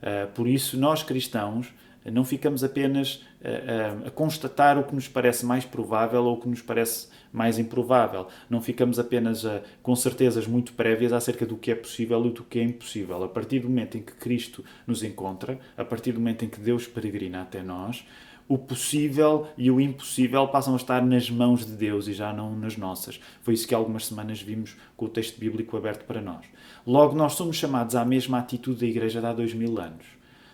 Uh, 0.01 0.31
por 0.33 0.47
isso, 0.47 0.77
nós 0.77 1.01
cristãos 1.01 1.73
não 2.11 2.23
ficamos 2.23 2.63
apenas 2.63 3.23
a, 3.43 4.05
a, 4.05 4.07
a, 4.07 4.11
constatar 4.11 4.77
o 4.77 4.83
que 4.83 4.95
nos 4.95 5.07
parece 5.07 5.45
mais 5.45 5.65
provável 5.65 6.23
ou 6.23 6.35
o 6.35 6.39
que 6.39 6.47
nos 6.47 6.61
parece 6.61 7.07
mais 7.31 7.59
improvável. 7.59 8.27
Não 8.49 8.61
ficamos 8.61 8.99
apenas 8.99 9.45
a, 9.45 9.61
com 9.81 9.95
certezas 9.95 10.47
muito 10.47 10.73
prévias 10.73 11.13
acerca 11.13 11.45
do 11.45 11.57
que 11.57 11.71
é 11.71 11.75
possível 11.75 12.25
e 12.25 12.31
do 12.31 12.43
que 12.43 12.59
é 12.59 12.63
impossível. 12.63 13.23
A 13.23 13.29
partir 13.29 13.59
do 13.59 13.69
momento 13.69 13.97
em 13.97 14.01
que 14.01 14.13
Cristo 14.13 14.63
nos 14.85 15.03
encontra, 15.03 15.59
a 15.77 15.85
partir 15.85 16.11
do 16.11 16.19
momento 16.19 16.45
em 16.45 16.49
que 16.49 16.59
Deus 16.59 16.87
peregrina 16.87 17.41
até 17.41 17.61
nós, 17.61 18.05
o 18.49 18.57
possível 18.57 19.47
e 19.55 19.69
o 19.69 19.79
impossível 19.79 20.47
passam 20.47 20.73
a 20.73 20.77
estar 20.77 21.05
nas 21.05 21.29
mãos 21.29 21.63
de 21.63 21.73
Deus 21.73 22.07
e 22.07 22.13
já 22.13 22.33
não 22.33 22.55
nas 22.55 22.75
nossas. 22.75 23.21
Foi 23.41 23.53
isso 23.53 23.67
que 23.67 23.75
algumas 23.75 24.07
semanas 24.07 24.41
vimos 24.41 24.75
com 24.97 25.05
o 25.05 25.09
texto 25.09 25.39
bíblico 25.39 25.77
aberto 25.77 26.03
para 26.05 26.19
nós. 26.19 26.43
Logo, 26.85 27.15
nós 27.15 27.33
somos 27.33 27.57
chamados 27.57 27.95
à 27.95 28.03
mesma 28.03 28.39
atitude 28.39 28.79
da 28.79 28.87
Igreja 28.87 29.21
de 29.21 29.27
há 29.27 29.33
dois 29.33 29.53
mil 29.53 29.79
anos, 29.79 30.03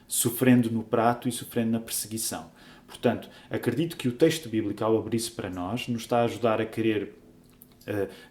sofrendo 0.07 0.69
no 0.71 0.83
prato 0.83 1.27
e 1.27 1.31
sofrendo 1.31 1.71
na 1.71 1.79
perseguição. 1.79 2.51
Portanto, 2.87 3.29
acredito 3.49 3.97
que 3.97 4.07
o 4.07 4.11
texto 4.11 4.47
bíblico, 4.47 4.83
ao 4.83 4.97
abrir-se 4.97 5.31
para 5.31 5.49
nós, 5.49 5.87
nos 5.87 6.03
está 6.03 6.19
a 6.19 6.23
ajudar 6.25 6.61
a 6.61 6.65
querer 6.65 7.15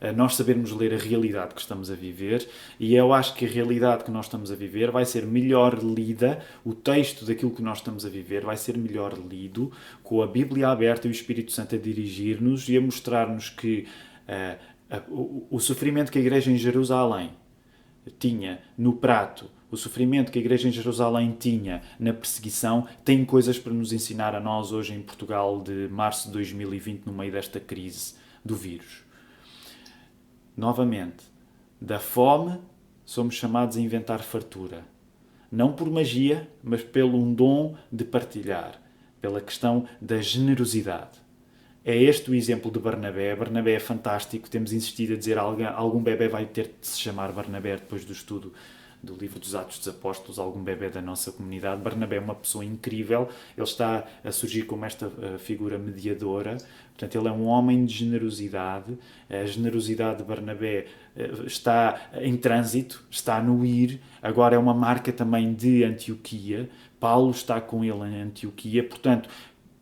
a 0.01 0.13
nós 0.13 0.35
sabermos 0.35 0.73
ler 0.73 0.93
a 0.93 0.99
realidade 0.99 1.55
que 1.55 1.61
estamos 1.61 1.91
a 1.91 1.95
viver 1.95 2.49
e 2.79 2.95
eu 2.95 3.13
acho 3.13 3.35
que 3.35 3.45
a 3.45 3.49
realidade 3.49 4.05
que 4.05 4.11
nós 4.11 4.27
estamos 4.27 4.51
a 4.51 4.55
viver 4.55 4.91
vai 4.91 5.05
ser 5.05 5.25
melhor 5.27 5.79
lida, 5.83 6.41
o 6.65 6.75
texto 6.75 7.25
daquilo 7.25 7.53
que 7.53 7.63
nós 7.63 7.79
estamos 7.79 8.05
a 8.05 8.09
viver 8.09 8.45
vai 8.45 8.57
ser 8.57 8.77
melhor 8.77 9.17
lido 9.17 9.71
com 10.03 10.23
a 10.23 10.27
Bíblia 10.27 10.69
aberta 10.69 11.07
e 11.07 11.11
o 11.11 11.13
Espírito 11.13 11.53
Santo 11.53 11.77
a 11.77 11.79
dirigir-nos 11.79 12.69
e 12.69 12.77
a 12.77 12.81
mostrar-nos 12.81 13.49
que 13.49 13.87
uh, 14.29 14.97
uh, 14.97 15.47
o, 15.51 15.57
o 15.57 15.61
sofrimento 15.61 16.11
que 16.11 16.19
a 16.19 16.23
igreja 16.23 16.51
em 16.51 16.59
Jerusalém 16.59 17.31
tinha 18.19 18.61
no 18.77 18.95
prato, 18.95 19.49
o 19.75 19.77
sofrimento 19.77 20.33
que 20.33 20.39
a 20.39 20.41
igreja 20.41 20.69
em 20.69 20.73
Jerusalém 20.73 21.37
tinha 21.39 21.83
na 21.99 22.13
perseguição, 22.13 22.87
tem 23.05 23.25
coisas 23.25 23.59
para 23.59 23.73
nos 23.73 23.93
ensinar 23.93 24.35
a 24.35 24.41
nós 24.41 24.73
hoje 24.73 24.95
em 24.95 25.03
Portugal 25.03 25.61
de 25.61 25.89
março 25.91 26.29
de 26.29 26.33
2020 26.33 27.05
no 27.05 27.13
meio 27.13 27.33
desta 27.33 27.61
crise 27.61 28.15
do 28.45 28.55
vírus. 28.55 29.03
Novamente, 30.57 31.25
da 31.81 31.99
fome 31.99 32.59
somos 33.05 33.35
chamados 33.35 33.77
a 33.77 33.81
inventar 33.81 34.23
fartura. 34.23 34.85
Não 35.51 35.73
por 35.73 35.91
magia, 35.91 36.49
mas 36.63 36.83
pelo 36.83 37.19
um 37.19 37.35
dom 37.35 37.77
de 37.93 38.05
partilhar, 38.05 38.81
pela 39.21 39.41
questão 39.41 39.87
da 40.01 40.21
generosidade. 40.21 41.23
É 41.85 41.95
este 41.95 42.31
o 42.31 42.35
exemplo 42.35 42.71
de 42.71 42.79
Barnabé. 42.79 43.37
Barnabé 43.37 43.75
é 43.75 43.81
fantástico. 43.81 44.49
Temos 44.49 44.73
insistido 44.73 45.13
a 45.13 45.17
dizer 45.17 45.37
algum, 45.37 46.03
bebê 46.03 46.29
vai 46.29 46.47
ter 46.47 46.75
de 46.81 46.87
se 46.87 46.99
chamar 46.99 47.31
Barnabé 47.31 47.77
depois 47.77 48.05
do 48.05 48.13
estudo 48.13 48.55
do 49.05 49.15
livro 49.15 49.39
dos 49.39 49.55
Atos 49.55 49.79
dos 49.79 49.89
Apóstolos, 49.89 50.39
algum 50.39 50.63
bebê 50.63 50.89
da 50.89 51.01
nossa 51.01 51.31
comunidade. 51.31 51.81
Barnabé 51.81 52.17
é 52.17 52.21
uma 52.21 52.35
pessoa 52.35 52.65
incrível, 52.65 53.29
ele 53.57 53.67
está 53.67 54.05
a 54.25 54.33
surgir 54.33 54.63
como 54.63 54.85
esta 54.85 55.07
uh, 55.07 55.39
figura 55.39 55.79
mediadora, 55.79 56.57
portanto, 56.89 57.15
ele 57.17 57.29
é 57.29 57.33
um 57.33 57.45
homem 57.45 57.85
de 57.85 57.95
generosidade. 57.95 58.99
A 59.29 59.45
generosidade 59.45 60.19
de 60.19 60.25
Barnabé 60.25 60.87
uh, 61.17 61.47
está 61.47 62.11
em 62.21 62.37
trânsito, 62.37 63.05
está 63.11 63.43
no 63.43 63.65
ir, 63.65 64.01
agora 64.23 64.57
é 64.57 64.59
uma 64.59 64.75
marca 64.75 65.13
também 65.13 65.55
de 65.55 65.85
Antioquia. 65.85 66.69
Paulo 66.99 67.31
está 67.31 67.61
com 67.61 67.85
ele 67.85 68.03
em 68.09 68.23
Antioquia, 68.23 68.83
portanto, 68.83 69.29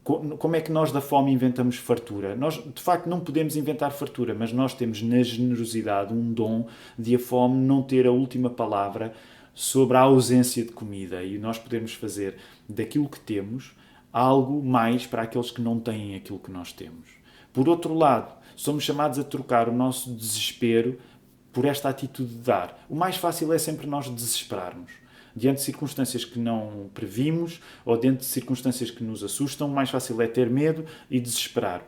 como 0.05 0.57
é 0.57 0.61
que 0.61 0.73
nós 0.73 0.91
da 0.91 1.01
fome 1.01 1.33
inventamos 1.33 1.77
fartura? 1.77 2.35
Nós, 2.35 2.55
de 2.55 2.83
facto, 2.83 3.09
não 3.09 3.21
podemos 3.21 3.57
inventar 3.57 3.93
fartura, 3.93 4.35
mas 4.35 4.53
nós 4.53 4.75
temos 4.75 5.01
na 5.01 5.23
generosidade 5.23 6.13
um 6.13 6.33
dom 6.33 6.67
de 6.99 7.15
a 7.15 7.19
fome 7.19 7.57
não 7.65 7.83
ter 7.83 8.07
a 8.07 8.11
última 8.11 8.51
palavra 8.51 9.13
sobre 9.55 9.97
a 9.97 10.01
ausência 10.01 10.65
de 10.65 10.73
comida 10.73 11.23
e 11.23 11.39
nós 11.39 11.59
podemos 11.59 11.95
fazer 11.95 12.37
daquilo 12.69 13.09
que 13.09 13.21
temos 13.21 13.77
algo 14.13 14.63
mais 14.63 15.07
para 15.07 15.23
aqueles 15.23 15.51
que 15.51 15.61
não 15.61 15.79
têm 15.79 16.17
aquilo 16.17 16.39
que 16.39 16.51
nós 16.51 16.73
temos. 16.73 17.09
Por 17.53 17.69
outro 17.69 17.95
lado, 17.95 18.35
somos 18.57 18.83
chamados 18.83 19.19
a 19.19 19.25
trocar 19.25 19.69
o 19.69 19.73
nosso 19.73 20.13
desespero 20.13 20.99
por 21.53 21.65
esta 21.65 21.89
atitude 21.89 22.35
de 22.35 22.41
dar. 22.41 22.85
O 22.89 22.97
mais 22.97 23.17
fácil 23.17 23.53
é 23.53 23.59
sempre 23.59 23.87
nós 23.87 24.09
desesperarmos 24.09 25.02
diante 25.35 25.59
de 25.59 25.63
circunstâncias 25.63 26.25
que 26.25 26.39
não 26.39 26.91
previmos 26.95 27.61
ou 27.85 27.97
diante 27.97 28.19
de 28.19 28.27
circunstâncias 28.27 28.91
que 28.91 29.03
nos 29.03 29.23
assustam, 29.23 29.69
mais 29.69 29.91
fácil 29.91 30.21
é 30.21 30.27
ter 30.27 30.49
medo 30.49 30.85
e 31.11 31.21
desesperar. 31.21 31.83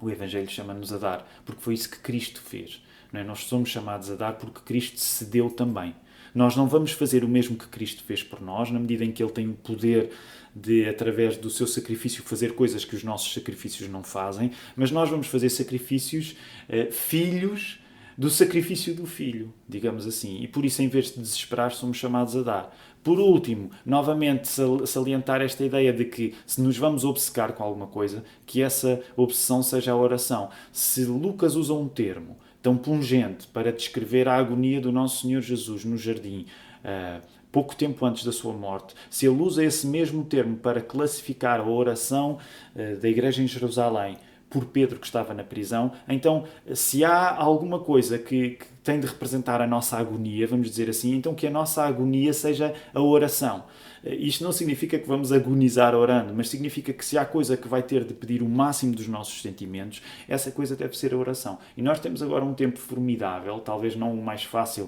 O 0.00 0.10
Evangelho 0.10 0.48
chama-nos 0.48 0.92
a 0.92 0.98
dar, 0.98 1.42
porque 1.44 1.62
foi 1.62 1.74
isso 1.74 1.90
que 1.90 1.98
Cristo 1.98 2.40
fez. 2.40 2.82
É? 3.12 3.24
Nós 3.24 3.44
somos 3.44 3.68
chamados 3.68 4.10
a 4.10 4.14
dar 4.14 4.34
porque 4.34 4.60
Cristo 4.60 4.98
cedeu 4.98 5.50
também. 5.50 5.94
Nós 6.34 6.56
não 6.56 6.66
vamos 6.68 6.92
fazer 6.92 7.24
o 7.24 7.28
mesmo 7.28 7.56
que 7.56 7.66
Cristo 7.66 8.04
fez 8.04 8.22
por 8.22 8.40
nós, 8.40 8.70
na 8.70 8.78
medida 8.78 9.04
em 9.04 9.10
que 9.10 9.22
Ele 9.22 9.32
tem 9.32 9.48
o 9.48 9.54
poder 9.54 10.10
de, 10.54 10.88
através 10.88 11.36
do 11.36 11.50
seu 11.50 11.66
sacrifício, 11.66 12.22
fazer 12.22 12.54
coisas 12.54 12.84
que 12.84 12.94
os 12.94 13.02
nossos 13.02 13.32
sacrifícios 13.34 13.88
não 13.88 14.02
fazem, 14.02 14.52
mas 14.76 14.92
nós 14.92 15.10
vamos 15.10 15.26
fazer 15.26 15.50
sacrifícios 15.50 16.36
eh, 16.68 16.86
filhos 16.90 17.79
do 18.20 18.28
sacrifício 18.28 18.94
do 18.94 19.06
filho, 19.06 19.50
digamos 19.66 20.06
assim. 20.06 20.42
E 20.42 20.46
por 20.46 20.62
isso, 20.62 20.82
em 20.82 20.88
vez 20.88 21.06
de 21.06 21.20
desesperar, 21.20 21.72
somos 21.72 21.96
chamados 21.96 22.36
a 22.36 22.42
dar. 22.42 22.76
Por 23.02 23.18
último, 23.18 23.70
novamente 23.82 24.46
salientar 24.86 25.40
esta 25.40 25.64
ideia 25.64 25.90
de 25.90 26.04
que 26.04 26.34
se 26.44 26.60
nos 26.60 26.76
vamos 26.76 27.02
obcecar 27.02 27.54
com 27.54 27.64
alguma 27.64 27.86
coisa, 27.86 28.22
que 28.44 28.60
essa 28.60 29.00
obsessão 29.16 29.62
seja 29.62 29.92
a 29.92 29.96
oração. 29.96 30.50
Se 30.70 31.06
Lucas 31.06 31.56
usa 31.56 31.72
um 31.72 31.88
termo 31.88 32.36
tão 32.60 32.76
pungente 32.76 33.46
para 33.46 33.72
descrever 33.72 34.28
a 34.28 34.36
agonia 34.36 34.82
do 34.82 34.92
nosso 34.92 35.22
Senhor 35.22 35.40
Jesus 35.40 35.86
no 35.86 35.96
jardim, 35.96 36.44
uh, 36.84 37.22
pouco 37.50 37.74
tempo 37.74 38.04
antes 38.04 38.22
da 38.22 38.32
sua 38.32 38.52
morte, 38.52 38.94
se 39.08 39.24
ele 39.24 39.40
usa 39.40 39.64
esse 39.64 39.86
mesmo 39.86 40.26
termo 40.26 40.58
para 40.58 40.82
classificar 40.82 41.58
a 41.58 41.66
oração 41.66 42.36
uh, 42.76 43.00
da 43.00 43.08
igreja 43.08 43.42
em 43.42 43.48
Jerusalém, 43.48 44.18
por 44.50 44.66
Pedro 44.66 44.98
que 44.98 45.06
estava 45.06 45.32
na 45.32 45.44
prisão. 45.44 45.92
Então, 46.08 46.44
se 46.74 47.04
há 47.04 47.34
alguma 47.36 47.78
coisa 47.78 48.18
que, 48.18 48.50
que, 48.50 48.66
tem 48.82 48.98
de 48.98 49.06
representar 49.06 49.60
a 49.60 49.66
nossa 49.66 49.96
agonia, 49.96 50.46
vamos 50.46 50.68
dizer 50.68 50.90
assim, 50.90 51.14
então 51.14 51.34
que 51.34 51.46
a 51.46 51.50
nossa 51.50 51.84
agonia 51.84 52.32
seja 52.32 52.74
a 52.92 53.00
oração. 53.00 53.64
Isto 54.02 54.42
não 54.42 54.52
significa 54.52 54.98
que 54.98 55.06
vamos 55.06 55.32
agonizar 55.32 55.94
orando, 55.94 56.32
mas 56.34 56.48
significa 56.48 56.92
que 56.92 57.04
se 57.04 57.18
há 57.18 57.24
coisa 57.24 57.56
que 57.56 57.68
vai 57.68 57.82
ter 57.82 58.04
de 58.04 58.14
pedir 58.14 58.42
o 58.42 58.48
máximo 58.48 58.94
dos 58.94 59.06
nossos 59.06 59.42
sentimentos, 59.42 60.02
essa 60.26 60.50
coisa 60.50 60.74
deve 60.74 60.96
ser 60.96 61.12
a 61.12 61.18
oração. 61.18 61.58
E 61.76 61.82
nós 61.82 62.00
temos 62.00 62.22
agora 62.22 62.44
um 62.44 62.54
tempo 62.54 62.78
formidável, 62.78 63.58
talvez 63.58 63.94
não 63.94 64.12
o 64.14 64.24
mais 64.24 64.42
fácil 64.42 64.84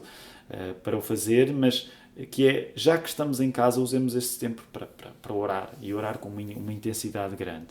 uh, 0.48 0.74
para 0.82 0.96
o 0.96 1.02
fazer, 1.02 1.52
mas 1.52 1.90
que 2.30 2.48
é, 2.48 2.72
já 2.74 2.96
que 2.96 3.08
estamos 3.08 3.40
em 3.40 3.50
casa, 3.50 3.80
usemos 3.80 4.14
esse 4.14 4.38
tempo 4.38 4.62
para, 4.72 4.86
para, 4.86 5.10
para 5.20 5.32
orar 5.34 5.72
e 5.80 5.92
orar 5.92 6.18
com 6.18 6.28
uma, 6.28 6.40
uma 6.40 6.72
intensidade 6.72 7.36
grande. 7.36 7.68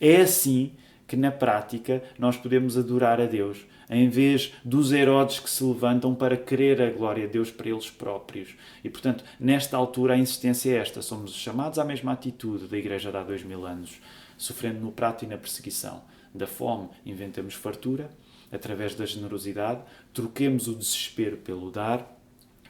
É 0.00 0.22
assim 0.22 0.72
que 1.08 1.16
na 1.16 1.32
prática 1.32 2.02
nós 2.18 2.36
podemos 2.36 2.76
adorar 2.76 3.18
a 3.20 3.24
Deus, 3.24 3.66
em 3.88 4.10
vez 4.10 4.52
dos 4.62 4.92
Herodes 4.92 5.40
que 5.40 5.48
se 5.48 5.64
levantam 5.64 6.14
para 6.14 6.36
querer 6.36 6.82
a 6.82 6.90
glória 6.90 7.26
de 7.26 7.32
Deus 7.32 7.50
para 7.50 7.70
eles 7.70 7.90
próprios. 7.90 8.54
E 8.84 8.90
portanto, 8.90 9.24
nesta 9.40 9.76
altura, 9.76 10.12
a 10.12 10.18
insistência 10.18 10.70
é 10.70 10.76
esta: 10.76 11.00
somos 11.00 11.32
chamados 11.32 11.78
à 11.78 11.84
mesma 11.84 12.12
atitude 12.12 12.68
da 12.68 12.76
Igreja 12.76 13.10
de 13.10 13.16
há 13.16 13.22
dois 13.22 13.42
mil 13.42 13.64
anos, 13.64 13.98
sofrendo 14.36 14.80
no 14.80 14.92
prato 14.92 15.24
e 15.24 15.28
na 15.28 15.38
perseguição. 15.38 16.02
Da 16.34 16.46
fome, 16.46 16.90
inventemos 17.06 17.54
fartura, 17.54 18.10
através 18.52 18.94
da 18.94 19.06
generosidade, 19.06 19.80
troquemos 20.12 20.68
o 20.68 20.74
desespero 20.74 21.38
pelo 21.38 21.70
dar 21.70 22.17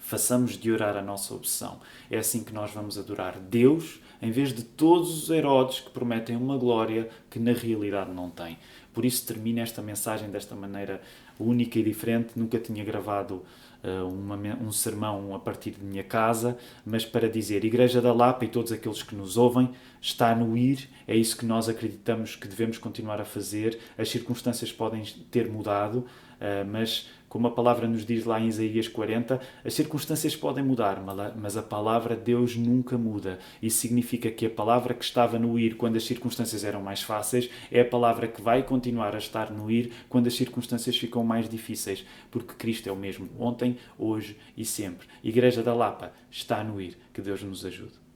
façamos 0.08 0.56
de 0.56 0.72
orar 0.72 0.96
a 0.96 1.02
nossa 1.02 1.34
obsessão. 1.34 1.80
É 2.10 2.16
assim 2.16 2.42
que 2.42 2.50
nós 2.50 2.70
vamos 2.70 2.96
adorar 2.96 3.38
Deus, 3.38 4.00
em 4.22 4.30
vez 4.30 4.54
de 4.54 4.62
todos 4.62 5.24
os 5.24 5.28
Herodes 5.28 5.80
que 5.80 5.90
prometem 5.90 6.34
uma 6.34 6.56
glória 6.56 7.10
que 7.28 7.38
na 7.38 7.52
realidade 7.52 8.10
não 8.10 8.30
têm. 8.30 8.56
Por 8.94 9.04
isso 9.04 9.26
termino 9.26 9.60
esta 9.60 9.82
mensagem 9.82 10.30
desta 10.30 10.54
maneira 10.54 11.02
única 11.38 11.78
e 11.78 11.82
diferente. 11.82 12.30
Nunca 12.36 12.58
tinha 12.58 12.82
gravado 12.82 13.44
uh, 13.84 14.08
uma, 14.08 14.34
um 14.34 14.72
sermão 14.72 15.34
a 15.34 15.38
partir 15.38 15.72
de 15.72 15.84
minha 15.84 16.02
casa, 16.02 16.56
mas 16.86 17.04
para 17.04 17.28
dizer, 17.28 17.62
Igreja 17.62 18.00
da 18.00 18.12
Lapa 18.12 18.46
e 18.46 18.48
todos 18.48 18.72
aqueles 18.72 19.02
que 19.02 19.14
nos 19.14 19.36
ouvem, 19.36 19.70
está 20.00 20.34
no 20.34 20.56
ir, 20.56 20.88
é 21.06 21.14
isso 21.14 21.36
que 21.36 21.44
nós 21.44 21.68
acreditamos 21.68 22.34
que 22.34 22.48
devemos 22.48 22.78
continuar 22.78 23.20
a 23.20 23.26
fazer. 23.26 23.78
As 23.98 24.08
circunstâncias 24.08 24.72
podem 24.72 25.04
ter 25.30 25.50
mudado, 25.50 25.98
uh, 25.98 26.66
mas 26.66 27.10
como 27.28 27.46
a 27.46 27.50
palavra 27.50 27.86
nos 27.86 28.04
diz 28.04 28.24
lá 28.24 28.40
em 28.40 28.48
Isaías 28.48 28.88
40, 28.88 29.40
as 29.64 29.74
circunstâncias 29.74 30.34
podem 30.34 30.64
mudar, 30.64 31.02
mas 31.36 31.56
a 31.56 31.62
palavra 31.62 32.16
Deus 32.16 32.56
nunca 32.56 32.96
muda. 32.96 33.38
Isso 33.62 33.78
significa 33.78 34.30
que 34.30 34.46
a 34.46 34.50
palavra 34.50 34.94
que 34.94 35.04
estava 35.04 35.38
no 35.38 35.58
ir 35.58 35.76
quando 35.76 35.96
as 35.96 36.04
circunstâncias 36.04 36.64
eram 36.64 36.82
mais 36.82 37.02
fáceis 37.02 37.50
é 37.70 37.80
a 37.80 37.84
palavra 37.84 38.28
que 38.28 38.40
vai 38.40 38.62
continuar 38.62 39.14
a 39.14 39.18
estar 39.18 39.50
no 39.50 39.70
ir 39.70 39.92
quando 40.08 40.26
as 40.26 40.34
circunstâncias 40.34 40.96
ficam 40.96 41.22
mais 41.22 41.48
difíceis, 41.48 42.04
porque 42.30 42.54
Cristo 42.54 42.88
é 42.88 42.92
o 42.92 42.96
mesmo 42.96 43.28
ontem, 43.38 43.76
hoje 43.98 44.36
e 44.56 44.64
sempre. 44.64 45.06
Igreja 45.22 45.62
da 45.62 45.74
Lapa 45.74 46.12
está 46.30 46.62
no 46.64 46.80
ir. 46.80 46.96
Que 47.12 47.22
Deus 47.22 47.42
nos 47.42 47.64
ajude. 47.64 48.07